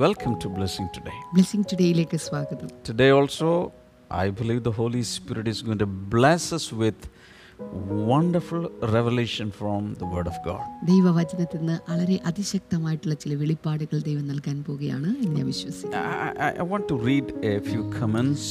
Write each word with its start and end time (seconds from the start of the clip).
Welcome 0.00 0.34
to 0.42 0.48
Blessing 0.50 0.86
Today. 0.96 1.16
Blessing 1.34 1.64
ടുഡേയിലേക്ക് 1.70 2.18
സ്വാഗതം 2.26 2.68
Today 2.88 3.08
also, 3.18 3.48
I 4.24 4.30
believe 4.40 4.60
the 4.68 4.74
Holy 4.80 5.02
Spirit 5.14 5.46
is 5.52 5.58
going 5.66 5.80
to 5.84 5.88
bless 6.14 6.44
us 6.58 6.66
with 6.82 7.00
wonderful 8.10 8.62
revelation 8.96 9.48
from 9.60 9.80
the 10.02 10.08
Word 10.14 10.28
of 10.32 10.36
God. 10.48 10.62
ദൈവവചനത്തിൽ 10.90 11.58
നിന്ന് 11.62 11.76
വളരെ 11.90 12.16
അതിശക്തമായിട്ടുള്ള 12.30 13.16
ചില 13.24 13.34
വെളിപ്പാടുകൾ 13.42 13.98
ദൈവം 14.10 14.24
നൽകാൻ 14.32 14.56
പോവുകയാണ് 14.68 15.10
എന്ന് 15.16 15.34
ഞാൻ 15.38 15.46
വിശ്വസിക്കുന്നു 15.52 16.70
want 16.72 16.86
to 16.92 16.98
read 17.10 17.28
a 17.52 17.58
few 17.70 17.84
comments 18.00 18.46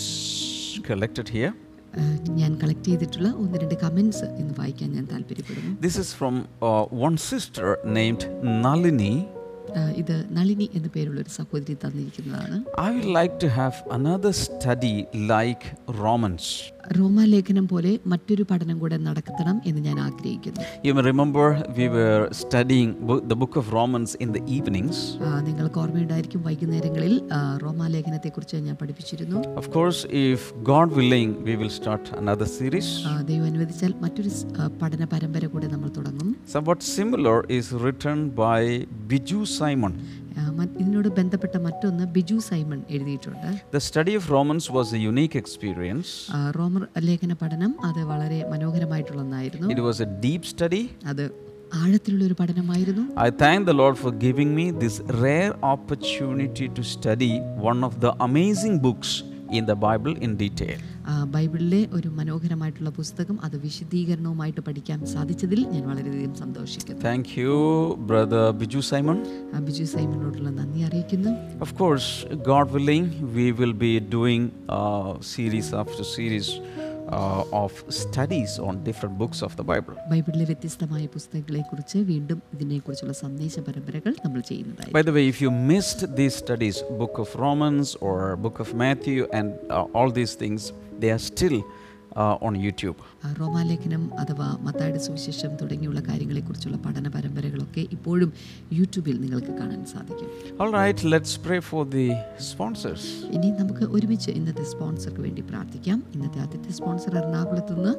collected 0.91 1.29
here. 1.37 1.53
ആ, 1.99 2.01
ഞാൻ 2.39 2.51
കളക്ട് 2.61 2.87
ചെയ്തിട്ടുള്ള 2.89 3.29
ഒന്ന് 3.43 3.57
രണ്ട് 3.63 3.75
കമൻസ് 3.85 4.25
ഇന്ന് 4.41 4.53
വായിക്കാൻ 4.61 4.89
ഞാൻ 4.97 5.07
താല്പര്യപ്പെടുന്നു 5.13 5.71
This 5.87 5.97
is 6.03 6.11
from 6.21 6.35
uh, 6.69 6.83
one 7.07 7.17
sister 7.31 7.67
named 7.99 8.23
Nalini. 8.65 9.13
ആ, 9.17 9.38
ഇത് 10.01 10.15
നളിനി 10.37 10.67
എന്ന 10.77 10.87
പേരുള്ള 10.95 11.19
ഒരു 11.19 11.33
സഹോദരി 11.39 11.75
തന്നിരിക്കുന്നതാണ് 11.83 12.57
I 12.79 12.89
would 12.95 13.09
like 13.19 13.35
to 13.45 13.49
have 13.59 13.75
another 13.99 14.33
study 14.45 14.95
like 15.33 15.63
Romans. 16.05 16.47
റോമാലേഖനം 16.97 17.67
പോലെ 17.67 17.91
മറ്റൊരു 18.05 18.43
പഠനം 18.43 18.77
കൂടെ 18.79 18.97
നടത്തണം 18.99 19.57
എന്ന് 19.65 19.81
ഞാൻ 19.81 19.97
ആഗ്രഹിക്കുന്നു 19.99 20.61
You 20.83 20.93
may 20.93 21.03
remember 21.03 21.45
we 21.77 21.85
were 21.89 22.21
studying 22.33 22.89
bo- 23.07 23.19
the 23.31 23.35
book 23.35 23.55
of 23.55 23.65
Romans 23.71 24.11
in 24.15 24.29
the 24.31 24.41
evenings. 24.57 24.97
ആ, 25.21 25.31
നിങ്ങൾക്ക് 25.47 25.79
ഓർമ്മയുണ്ടായിരിക്കും 25.79 26.41
വൈകുന്നേരങ്ങളിൽ 26.43 27.13
ആ, 27.31 27.41
റോമാലേഖനത്തെക്കുറിച്ച് 27.63 28.63
ഞാൻ 28.67 28.77
പഠിപ്പിച്ചിരുന്നു 28.81 29.39
Of 29.55 29.67
course, 29.69 29.99
if 30.25 30.41
God 30.63 30.89
willing, 30.91 31.31
we 31.43 31.55
will 31.55 31.73
start 31.79 32.05
another 32.21 32.49
series. 32.57 32.89
ആ, 33.05 33.21
ദൈവം 33.29 33.45
അനുവദിച്ചാൽ 33.45 33.93
മറ്റൊരു 34.01 34.31
പഠന 34.81 35.03
പരമ്പര 35.13 35.45
കൂടെ 35.47 35.67
നമ്മൾ 35.67 35.91
തുടങ്ങും 35.99 36.29
Somewhat 36.55 36.81
similar 36.95 37.37
is 37.51 37.67
written 37.83 38.17
by 38.37 38.61
Biju 39.09 39.41
Simon. 39.59 39.93
ആ, 40.37 40.51
മറ്റ് 40.51 40.75
ഇതിനോട് 40.81 41.09
ബന്ധപ്പെട്ട 41.17 41.55
മറ്റൊന്ന് 41.59 42.05
ബിജു 42.15 42.37
സൈമൺ 42.49 42.79
എഴുതിയിട്ടുണ്ട് 42.89 43.49
The 43.71 43.83
study 43.89 44.15
of 44.15 44.25
Romans 44.29 44.65
was 44.69 44.87
a 44.93 45.01
unique 45.05 45.35
experience. 45.35 46.09
ആ, 46.35 46.39
റോമർ 46.51 46.83
ലേഖന 47.07 47.33
പഠനം 47.43 47.71
അത് 47.87 48.01
വളരെ 48.11 48.39
മനോഹരമായിട്ടുള്ള 48.53 49.21
ഒന്നായിരുന്നു 49.21 49.69
It 49.69 49.81
was 49.89 49.99
a 49.99 50.09
deep 50.27 50.43
study. 50.53 50.83
അത് 51.11 51.23
ആഴത്തിലുള്ള 51.81 52.23
ഒരു 52.25 52.35
പഠനമായിരുന്നു 52.39 53.03
I 53.25 53.31
thank 53.41 53.59
the 53.65 53.77
Lord 53.81 53.97
for 54.03 54.11
giving 54.23 54.51
me 54.59 54.65
this 54.83 54.95
rare 55.23 55.51
opportunity 55.73 56.67
to 56.77 56.83
study 56.95 57.33
one 57.63 57.81
of 57.83 57.95
the 58.05 58.11
amazing 58.27 58.75
books 58.79 59.11
in 59.51 59.65
the 59.65 59.77
Bible 59.79 60.13
in 60.19 60.31
detail. 60.37 60.77
ആ, 61.05 61.13
ബൈബിളിലെ 61.33 61.81
ഒരു 61.91 62.09
മനോഹരമായിട്ടുള്ള 62.17 62.89
പുസ്തകം 62.97 63.37
അത് 63.45 63.55
വിശദീകരണവുമായിട്ട് 63.63 64.61
പഠിക്കാൻ 64.61 64.99
സാധിച്ചതിൽ 65.13 65.59
ഞാൻ 65.73 65.83
വളരെയധികം 65.87 66.33
സന്തോഷിക്കുന്നു 66.41 67.01
Thank 67.01 67.27
you, 67.39 67.53
Brother 68.09 68.43
Biju 68.53 68.81
Simon. 68.83 69.19
ആ, 69.53 69.59
ബിജു 69.67 69.85
സൈമനോടുള്ള 69.95 70.49
നന്ദി 70.59 70.83
അറിയിക്കുന്നു 70.89 71.33
Of 71.61 71.71
course, 71.73 72.09
God 72.45 72.67
willing, 72.71 73.05
we 73.37 73.47
will 73.53 73.75
be 73.79 73.93
doing 74.11 74.43
uh, 74.69 75.09
series 75.29 75.69
after 75.75 76.03
series 77.09 77.19
uh, 77.51 77.63
of 77.63 77.83
studies 77.89 78.59
on 78.59 78.83
different 78.83 79.17
books 79.17 79.41
of 79.41 79.55
the 79.55 79.63
Bible. 79.63 79.95
ബൈബിളിലെ 80.11 80.45
വ്യത്യസ്തമായ 80.45 81.03
പുസ്തകങ്ങളെക്കുറിച്ച് 81.15 81.99
വീണ്ടും 82.11 82.39
ഇതിനെക്കുറിച്ചുള്ള 82.55 83.13
സന്ദേശ 83.13 83.59
പരമ്പരകൾ 83.67 84.13
നമ്മൾ 84.25 84.41
ചെയ്യുന്നതായി 84.41 84.91
By 84.93 85.03
the 85.09 85.13
way, 85.17 85.25
if 85.33 85.39
you 85.41 85.51
missed 85.73 86.01
these 86.19 86.35
studies, 86.43 86.77
Book 87.01 87.17
of 87.23 87.29
Romans 87.45 87.95
or 88.07 88.35
Book 88.45 88.59
of 88.59 88.73
Matthew, 88.73 89.21
and 89.37 89.47
uh, 89.69 89.97
all 89.97 90.11
these 90.19 90.35
things, 90.43 90.61
they 91.01 91.11
are 91.15 91.23
still 92.19 92.55
YouTube 92.55 92.95
റോമാലേഖനം 93.39 94.19
അഥവാ 94.19 94.57
മത്തായുടെ 94.61 94.97
സുവിശേഷം 94.97 95.55
തുടങ്ങിയുള്ള 95.55 95.99
കാര്യങ്ങളെക്കുറിച്ചുള്ള 95.99 96.77
പഠന 96.77 97.07
പരമ്പരകളൊക്കെ 97.07 97.79
ഇപ്പോഴും 97.91 98.33
യൂട്യൂബിൽ 98.73 99.21
നിങ്ങൾക്ക് 99.21 99.47
കാണാൻ 99.47 99.85
സാധിക്കും. 99.85 100.29
ഇനി 103.31 103.51
നമുക്ക് 103.51 103.83
ഒരുമിച്ച് 103.83 104.31
ഇന്നത്തെ 104.31 104.63
സ്പോൺസർക്ക് 104.63 105.21
വേണ്ടി 105.21 105.41
പ്രാർത്ഥിക്കാം. 105.41 106.03
ഇന്നത്തെ 106.15 106.39
ആദ്യത്തെ 106.39 106.71
സ്പോൺസർ 106.71 107.17
എറണാകുളത്ത് 107.17 107.75
നിന്ന് 107.75 107.93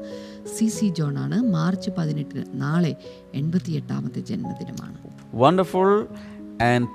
സി 0.56 0.66
സി 0.66 0.88
ജോൺ 0.88 1.18
ആണ്. 1.18 1.42
മാർച്ച് 1.42 1.90
പതിനെട്ടിന് 1.98 2.45
നാളെ 2.55 2.96
എൺപത്തി 3.34 3.72
എട്ടാമത്തെ 3.72 4.20
ജന്മദിനമാണ്. 4.20 4.98
Wonderful 5.34 6.08
and 6.62 6.89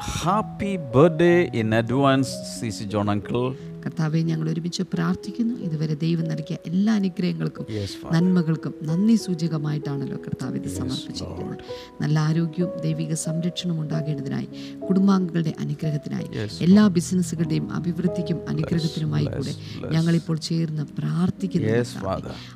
happy 0.00 0.76
birthday 0.76 1.50
in 1.54 1.74
advance 1.74 2.60
C 2.60 2.68
C 2.68 2.84
John 2.84 3.10
Uncle. 3.10 3.73
കർത്താവെ 3.84 4.20
ഞങ്ങൾ 4.30 4.46
ഒരുമിച്ച് 4.50 4.82
പ്രാർത്ഥിക്കുന്നു. 4.94 5.54
ഇതുവരെ 5.66 5.94
ദൈവം 5.94 6.24
നൽകിയ 6.28 6.56
എല്ലാ 6.66 6.94
അനുഗ്രഹങ്ങൾക്കും 6.94 7.66
നന്മകൾക്കും 8.14 8.74
നന്ദി 8.82 9.14
സൂചകമായിട്ടാണല്ലോ 9.14 10.16
കർത്താവ് 10.16 10.56
ഇത് 10.60 10.68
സമർപ്പിച്ചിരിക്കുന്നത്. 10.68 11.58
നല്ല 12.02 12.18
ആരോഗ്യവും 12.18 12.72
ദൈവിക 12.82 13.14
സംരക്ഷണവും 13.14 13.80
ഉണ്ടാകേണ്ടതിനായി 13.80 14.48
കുടുംബാംഗങ്ങളുടെ 14.88 15.52
അനുഗ്രഹത്തിനായി 15.60 16.28
എല്ലാ 16.60 16.84
ബിസിനസ്സുകളുടെയും 16.88 17.66
അഭിവൃദ്ധിക്കും 17.72 18.38
അനുഗ്രഹത്തിനുമായി 18.48 19.24
കൂടെ 19.24 19.54
ഞങ്ങളിപ്പോൾ 19.94 20.36
ചേർന്ന് 20.48 20.86
പ്രാർത്ഥിക്കുന്നു. 20.98 21.68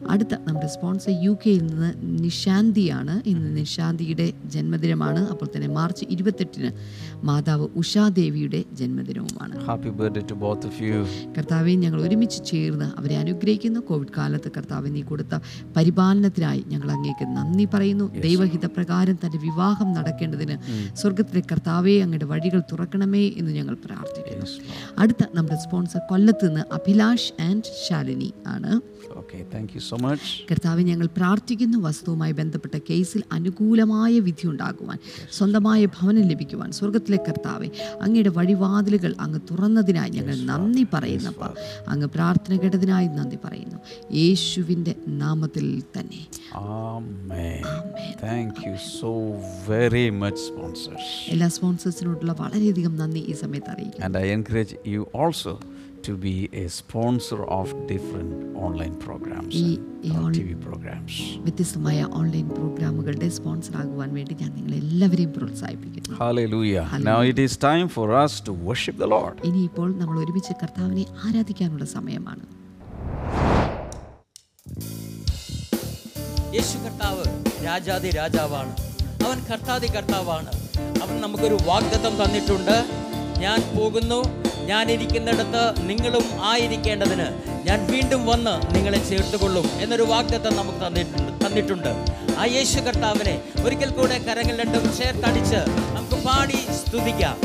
അടുത്ത 0.08 0.34
നമ്മുടെ 0.48 0.66
സ്പോൺസർ 0.66 1.14
യു 1.24 1.32
കെയിൽ 1.46 1.62
നിന്ന് 1.66 1.90
നിശാന്തിയാണ്. 2.24 3.22
ഇന്ന് 3.26 3.56
നിശാന്തിയുടെ 3.56 4.32
ജന്മദിനമാണ്. 4.56 5.28
അപ്പോൾ 5.28 5.48
തന്നെ 5.56 5.68
മാർച്ച് 5.68 6.04
ഇരുപത്തെട്ടിന് 6.10 6.72
മാതാവ് 7.26 7.68
ഉഷാദേവിയുടെ 7.76 8.64
ജന്മദിനവുമാണ്. 8.72 9.56
Happy 9.70 9.88
birthday 10.00 10.24
to 10.30 10.38
both 10.46 10.66
of 10.66 10.82
you. 10.88 11.00
കർത്താവെ 11.36 11.72
ഞങ്ങൾ 11.84 12.00
ഒരുമിച്ച് 12.02 12.40
ചേർന്ന് 12.50 12.88
അവരെ 12.98 13.16
അനുഗ്രഹിക്കുന്നു. 13.16 13.80
കോവിഡ് 13.80 14.14
കാലത്ത് 14.16 14.50
കർത്താവ് 14.56 14.94
നീ 14.94 15.02
കൊടുത്ത 15.02 15.34
പരിപാലനത്തിനായി 15.76 16.64
ഞങ്ങൾ 16.68 16.90
അങ്ങേക്ക് 16.90 17.26
നന്ദി 17.36 17.68
പറയുന്നു. 17.74 18.06
ദൈവഹിതപ്രകാരം 18.26 19.18
തന്റെ 19.24 19.38
വിവാഹം 19.38 19.92
നടക്കേണ്ടതിന് 19.92 20.56
സ്വർഗത്തിലെ 20.96 21.42
കർത്താവെ 21.52 21.94
അങ്ങയുടെ 22.04 22.24
വഴികൾ 22.24 22.62
തുറക്കണമേ 22.72 23.24
എന്ന് 23.36 23.52
ഞങ്ങൾ 23.52 23.74
പ്രാർത്ഥിക്കുന്നു. 23.86 24.46
അടുത്ത 24.98 25.22
നമ്മുടെ 25.34 25.58
സ്പോൺസർ 25.64 26.00
കൊല്ലത്ത് 26.10 26.48
നിന്ന് 26.48 26.64
അഭിലാഷ് 26.72 27.32
ആൻഡ് 27.42 27.72
ശാലിനി 27.88 28.30
ആണ്. 28.46 28.72
കർത്താവ് 30.50 30.80
ഞങ്ങൾ 30.80 31.06
പ്രാർത്ഥിക്കുന്നു 31.16 31.78
വസ്തുവുമായി 31.78 32.32
ബന്ധപ്പെട്ട 32.32 32.76
കേസിൽ 32.90 33.22
അനുകൂലമായ 33.32 34.18
വിധി 34.18 34.46
ഉണ്ടാകുവാൻ 34.48 34.98
സ്വന്തമായ 35.30 35.86
ഭവനം 35.86 36.24
ലഭിക്കുവാൻ 36.28 36.72
സ്വർഗത്തിലെ 36.72 37.18
കർത്താവെ 37.28 37.68
അങ്ങയുടെ 38.02 38.28
വഴിവാതിലുകൾ 38.28 39.14
അങ്ങ് 39.20 39.40
തുറന്നതിനായി 39.50 40.10
ഞങ്ങൾ 40.10 40.36
നന്ദി 40.50 40.84
പറയുന്നപ്പ 41.08 41.44
അങ്ങ് 41.88 42.06
പ്രാർത്ഥന 42.06 42.56
കേട്ടതിനായി 42.56 43.08
നന്ദി 43.08 43.38
പറയുന്നു. 43.44 43.78
യേശുവിന്റെ 44.14 44.94
നാമത്തിൽ 45.06 45.82
തന്നെ. 45.96 46.22
Amen. 46.56 47.64
Thank 48.24 48.54
you 48.66 48.76
so 49.00 49.10
very 49.70 50.06
much, 50.22 50.40
എല്ലാ 51.28 51.48
സ്പോൺസേഴ്സിനോടുള്ള 51.48 52.32
വളരെയധികം 52.32 52.96
നന്ദി 52.96 53.18
ഈ 53.18 53.32
സമയത്ത് 53.32 53.70
അറിയിക്കുന്നു. 53.70 54.06
To 56.08 56.14
be 56.14 56.36
a 56.54 56.66
sponsor 56.80 57.38
of 57.58 57.66
different 57.92 58.34
online 58.66 58.94
programs 59.06 59.50
ഈ 59.50 59.78
ഈ 60.02 60.10
uh. 60.10 60.98
വ്യത്യസ്തമായ 61.38 62.06
ഓൺലൈൻ 62.10 62.48
പ്രോഗ്രാമുകളുടെ 62.48 63.28
സ്പോൺസർ 63.28 63.76
ആകുവാൻ 63.76 64.14
വേണ്ടി 64.14 64.34
ഞാൻ 64.40 64.50
നിങ്ങളെല്ലാവരെയും 64.54 65.32
പ്രോത്സാഹിപ്പിക്കുന്നു. 65.36 66.16
Hallelujah. 66.24 66.84
Now 67.10 67.20
it 67.32 67.38
is 67.46 67.52
time 67.56 67.88
for 67.96 68.06
us 68.24 68.32
to 68.46 68.52
worship 68.68 68.96
the 69.00 69.10
Lord. 69.16 69.46
ഇപ്പോൾ 69.46 69.96
നമ്മൾ 69.96 70.18
ഒരുമിച്ച് 70.18 70.52
കർത്താവിനെ 70.62 71.06
ആരാധിക്കാനുള്ള 71.26 71.84
സമയമാണ്. 71.84 72.44
യേശു 76.54 76.78
കർത്താവ് 76.78 77.24
രാജാതി 77.64 78.10
രാജാവാണ്. 78.10 78.72
അവൻ 79.26 79.38
കർത്താതി 79.50 79.86
കർത്താവാണ്. 79.86 80.52
അവൻ 81.02 81.20
നമുക്കൊരു 81.20 81.58
വാഗ്ദത്തം 81.66 82.24
തന്നിട്ടുണ്ട്. 82.24 82.76
ഞാൻ 83.38 83.58
പോകുന്നു. 83.76 84.47
ഞാൻ 84.68 84.90
ഇരിക്കുന്നിടത്ത് 84.90 85.62
നിങ്ങളും 85.88 86.24
ആയിരിക്കേണ്ടതിന് 86.40 87.26
ഞാൻ 87.66 87.78
വീണ്ടും 87.92 88.26
വന്ന് 88.26 88.54
നിങ്ങളെ 88.74 89.00
ചേർത്തുകൊള്ളും 89.08 89.66
എന്നൊരു 89.80 90.02
വാഗ്ദത്തം 90.02 90.56
നമുക്ക് 90.56 90.78
തന്നിട്ടുണ്ട് 90.86 91.32
തന്നിട്ടുണ്ട്. 91.44 91.90
ആ 92.38 92.44
യേശു 92.44 92.80
കർത്താവിനെ 92.80 93.34
ഒരിക്കൽ 93.64 93.90
കൂടെ 93.90 94.18
കരങ്ങൾ 94.18 94.56
രണ്ടും 94.56 94.84
ചേർത്തടിച്ച് 94.96 95.60
നമുക്ക് 95.96 96.18
പാടി 96.26 96.60
സ്തുതിക്കാം. 96.80 97.36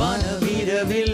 വാനവീരവിൽ 0.00 1.10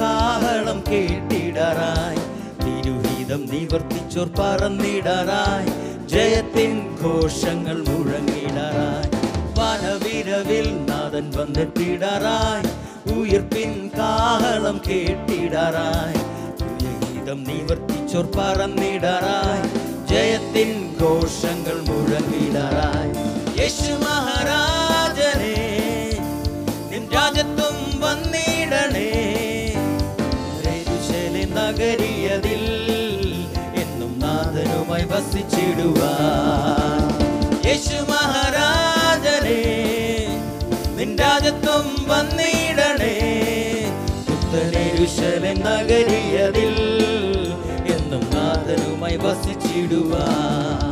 കാഹളം 0.00 0.78
കേട്ടിടറായി. 0.90 2.22
തിരുഹിതം 2.64 3.42
നിവർത്തിച്ചോർ 3.52 4.28
പറന്നിടറായി. 4.38 5.72
ജയത്തിൻ 6.08 6.96
ഘോഷങ്ങൾ 7.02 7.74
മുഴങ്ങിടറായി. 7.74 9.10
വാനവീരവിൽ 9.58 10.84
നാഥൻ 10.84 11.32
വന്നെത്തിടറായി. 11.36 12.84
ഉയർപ്പിൻ 13.14 13.90
കാഹളം 13.98 14.80
കേട്ടിടറായി. 14.88 16.20
ഗീതം 16.84 17.44
നിവർത്തിച്ചോർ 17.44 18.24
പറന്നിടറായി. 18.38 19.68
ജയത്തിൻ 20.08 20.94
ഘോഷങ്ങൾ 21.00 21.76
മുഴങ്ങിടറായി. 21.88 23.14
യേശു 23.60 23.92
മഹാരാജനെ 23.92 24.73
വസിച്ചിടുവാൻ 35.14 37.02
യേശു 37.66 37.98
മഹാരാജനെ 38.10 39.60
നിൻ 40.96 41.10
രാജത്വം 41.18 41.86
വന്നിടണേ. 42.08 43.14
പുത്തനെരുശലം 44.28 45.58
നഗരിയതിൽ 45.66 46.74
എന്നും 47.94 48.24
നാഥനുമായി 48.34 49.18
വസിച്ചിടുവാൻ. 49.24 50.82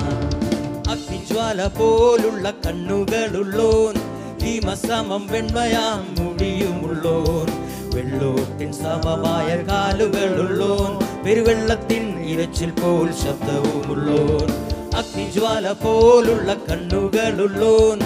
അഗ്നിജ്വാല 0.91 1.61
പോലുള്ള 1.79 2.47
കണ്ണുകളുള്ളോൻ 2.67 3.97
ഭീമസമം 4.43 5.25
വെണ്മയാം 5.33 6.03
മുടിയുമുള്ളോൻ. 6.19 7.49
വെള്ളോട്ടിൻ 7.95 8.73
സമമായ 8.73 9.49
കാലുകളുള്ളോൻ 9.71 10.93
പെരുവെള്ളത്തിൻ 11.25 12.02
ഇരച്ചിൽ 12.32 12.70
പോൽ 12.70 13.12
ശബ്ദവുമുള്ളോൻ. 13.12 14.50
അഗ്നിജ്വാല 14.99 15.73
പോലുള്ള 15.73 16.55
കണ്ണുകളുള്ളോൻ. 16.55 17.99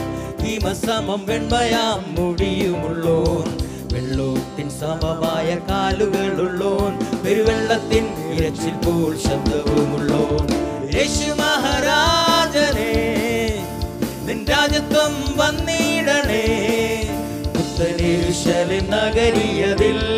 ഹിമസമം 0.45 1.23
വെണ്മയാം 1.27 2.15
മുടിയുമുള്ളോൻ. 2.15 3.59
വെള്ളോട്ടിൻ 3.93 4.71
സമമായ 4.71 5.57
കാലുകളുള്ളോൻ. 5.71 7.23
പെരുവെള്ളത്തിൻ 7.25 8.09
ഇരച്ചിൽ 8.33 8.75
പോൽ 8.75 9.19
ശബ്ദവുമുള്ളോൻ. 9.19 10.49
യേശു 10.95 11.31
മഹാരാജനെ 11.31 12.95
നിൻ 14.25 14.45
രാജ്യത്വം 14.45 15.35
വന്നിടണേ. 15.37 16.47
പുത്തനിരുശലിൻ 17.57 18.91
നഗരിയതിൽ 18.91 20.16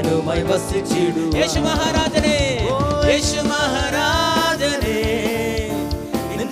നാഥനുമായി 0.00 0.42
വസിച്ചിടു 0.42 1.36
യേശു 1.36 1.58
മഹാരാജനെ 1.58 2.68
യേശു 3.10 3.40
മഹാരാജനെ 3.40 5.00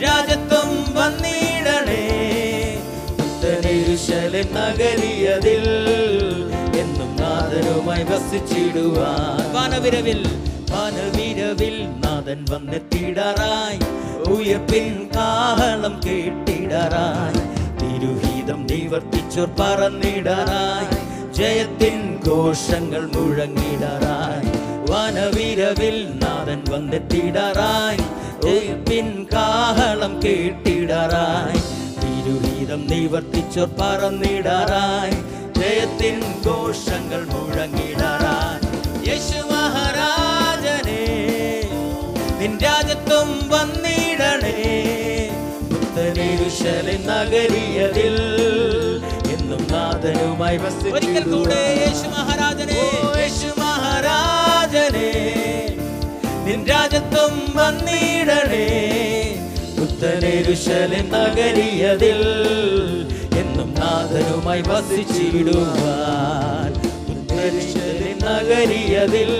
രാജത്വം 0.03 0.71
വന്നിടണേ. 0.95 2.05
പുത്തനെരുശലിൻ 3.09 4.55
നഗരിയതിൽ 4.55 5.65
എന്നും 6.79 7.17
നാഥനുമായി 7.17 8.05
വസിച്ചിടുവാൻ. 8.05 9.55
വാനവിരവിൽ. 9.55 10.27
വാനവിരവിൽ 10.71 11.89
നാഥൻ 11.89 12.45
വന്നെത്തിടറായി. 12.51 13.81
ഉയർപ്പിൻ 14.33 15.09
കാഹളം 15.15 16.01
കേട്ടിടറായി. 16.07 17.41
തിരുഹിതം 17.79 18.67
നിവർത്തിച്ചോർ 18.71 19.51
പറന്നിടാറായി. 19.61 20.98
ജയത്തിൻ 21.39 21.97
ഘോഷങ്ങൾ 22.27 23.03
മുഴങ്ങിടറായി 23.15 24.51
വനവിരവിൽ 24.91 25.97
നാഥൻ 26.23 26.61
വന്നെത്തിടറായി 26.71 28.05
ഉയർപ്പിൻ 28.45 29.09
കാഹളം 29.33 30.13
കേട്ടിടറായി 30.25 31.61
തിരുഹിതം 32.03 32.83
നിവർത്തിച്ചോർ 32.91 33.71
പറന്നിടറായി 33.81 35.19
ജയത്തിൻ 35.59 36.19
ഘോഷങ്ങൾ 36.47 37.23
മുഴങ്ങിടറായി 37.33 38.61
യേശു 39.09 39.41
മഹാരാജനെ 39.53 41.05
നിൻ 42.41 42.53
രാജ്യത്വം 42.65 43.31
വന്നിടണേ. 43.51 44.57
നഗരിയതിൽ 47.09 48.17
നാഥനുമായി 49.99 50.59
ഒരിക്കൽ 50.93 51.25
കൂടെ 51.31 51.63
യേശു 51.81 52.09
മഹാരാജനെ. 52.09 52.83
യേശു 53.19 53.61
മഹാരാജനെ 53.61 55.11
നിൻ 56.47 56.67
രാജത്വം 56.67 57.35
വന്നിടണേ. 57.55 58.67
പുത്തനെരുശലൻ 59.79 61.11
നഗരിയതിൽ 61.11 62.23
എന്നും 63.39 63.75
നാഥനുമായി 63.81 64.61
വസിച്ചിടുവാൻ. 64.61 66.73
പുത്തനെരുശലൻ 67.09 68.19
നഗരിയതിൽ 68.27 69.33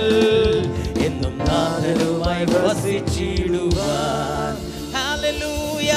എന്നും 1.05 1.37
നാഥനുമായി 1.37 2.45
വസിച്ചിടുവാൻ. 2.45 4.55
Hallelujah 4.95 5.91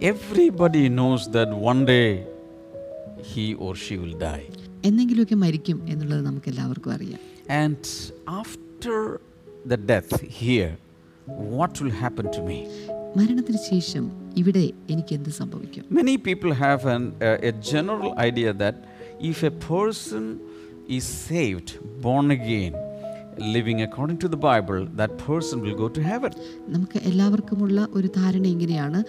Everybody 0.00 0.88
knows 0.88 1.28
that 1.30 1.48
one 1.48 1.86
day 1.86 2.26
he 3.22 3.54
or 3.54 3.74
she 3.74 3.96
will 3.96 4.16
die. 4.30 4.44
എന്നെങ്കിലുമൊക്കെ 4.88 5.36
മരിക്കും 5.44 5.78
എന്നുള്ളത് 5.92 6.22
നമുക്ക് 6.26 6.48
എല്ലാവർക്കും 6.52 6.92
അറിയാം 6.96 7.20
And 7.62 7.80
after 8.42 8.96
the 9.72 9.78
death 9.92 10.12
here, 10.42 10.72
what 11.56 11.72
will 11.80 11.94
happen 12.04 12.26
to 12.36 12.42
me? 12.50 12.58
മരണത്തിന് 13.18 13.60
ശേഷം 13.70 14.04
ഇവിടെ 14.42 14.64
എനിക്ക് 14.94 15.12
എന്ത് 15.18 15.30
സംഭവിക്കും 15.40 15.84
Many 16.00 16.16
people 16.28 16.52
have 16.66 16.82
an, 16.96 17.04
uh, 17.28 17.48
a 17.50 17.54
general 17.72 18.10
idea 18.28 18.52
that 18.64 18.76
if 19.32 19.38
a 19.52 19.54
person 19.74 20.24
is 20.98 21.04
saved, 21.30 21.70
born 22.06 22.26
living 23.38 23.82
according 23.82 24.18
to 24.18 24.28
the 24.28 24.36
Bible, 24.38 24.86
that 24.96 25.16
person 25.18 25.60
will 25.60 25.74
go 25.74 25.88
to 25.88 26.02
heaven. 26.02 26.32
നമുക്ക് 26.68 26.98
എല്ലാവർക്കുമുള്ള 27.10 27.88
ഒരു 27.92 28.08
ധാരണ 28.16 28.44
ഇങ്ങനെയാണ് 28.46 29.00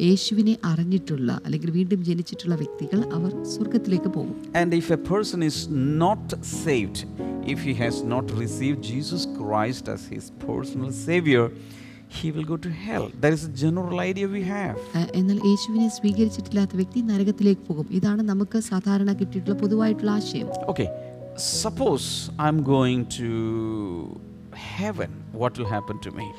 യേശുവിനെ 0.00 0.54
അറിഞ്ഞിട്ടുള്ള 0.64 1.40
അല്ലെങ്കിൽ 1.44 1.70
വീണ്ടും 1.70 2.00
ജനിച്ചിട്ടുള്ള 2.04 2.54
വ്യക്തികൾ 2.54 3.00
അവർ 3.18 3.32
സ്വർഗത്തിലേക്ക് 3.54 4.12
പോകും 4.16 4.36
And 4.54 4.70
if 4.74 4.88
a 4.90 5.00
person 5.12 5.42
is 5.42 5.58
not 6.04 6.24
saved, 6.60 7.00
if 7.46 7.60
he 7.60 7.74
has 7.74 7.98
not 8.14 8.26
received 8.42 8.80
Jesus 8.92 9.24
Christ 9.38 9.84
as 9.88 10.04
his 10.06 10.26
personal 10.48 10.90
Savior, 11.06 11.44
he 12.10 12.28
will 12.32 12.44
go 12.44 12.56
to 12.58 12.70
hell. 12.86 13.04
That 13.20 13.32
is 13.32 13.42
a 13.44 13.52
general 13.56 13.98
idea 14.00 14.26
we 14.30 14.42
have. 14.54 14.76
ആ, 14.96 15.02
എന്നാൽ 15.14 15.38
യേശുവിനെ 15.48 15.88
സ്വീകരിച്ചിട്ടില്ലാത്ത 15.98 16.74
വ്യക്തി 16.80 17.00
നരകത്തിലേക്ക് 17.10 17.62
പോകും 17.68 17.86
ഇതാണ് 17.98 18.22
നമുക്ക് 18.22 18.60
സാധാരണ 18.70 19.12
കിട്ടിയിട്ടുള്ള 19.12 19.56
പൊതുവായിട്ടുള്ള 19.62 20.10
ആശയം 20.12 20.48
Okay, 20.72 20.88
suppose 21.40 22.30
I'm 22.38 22.62
going 22.62 23.06
to 23.06 24.20
heaven, 24.54 25.24
what 25.32 25.58
will 25.58 25.66
happen 25.66 25.98
to 26.00 26.10
me? 26.10 26.32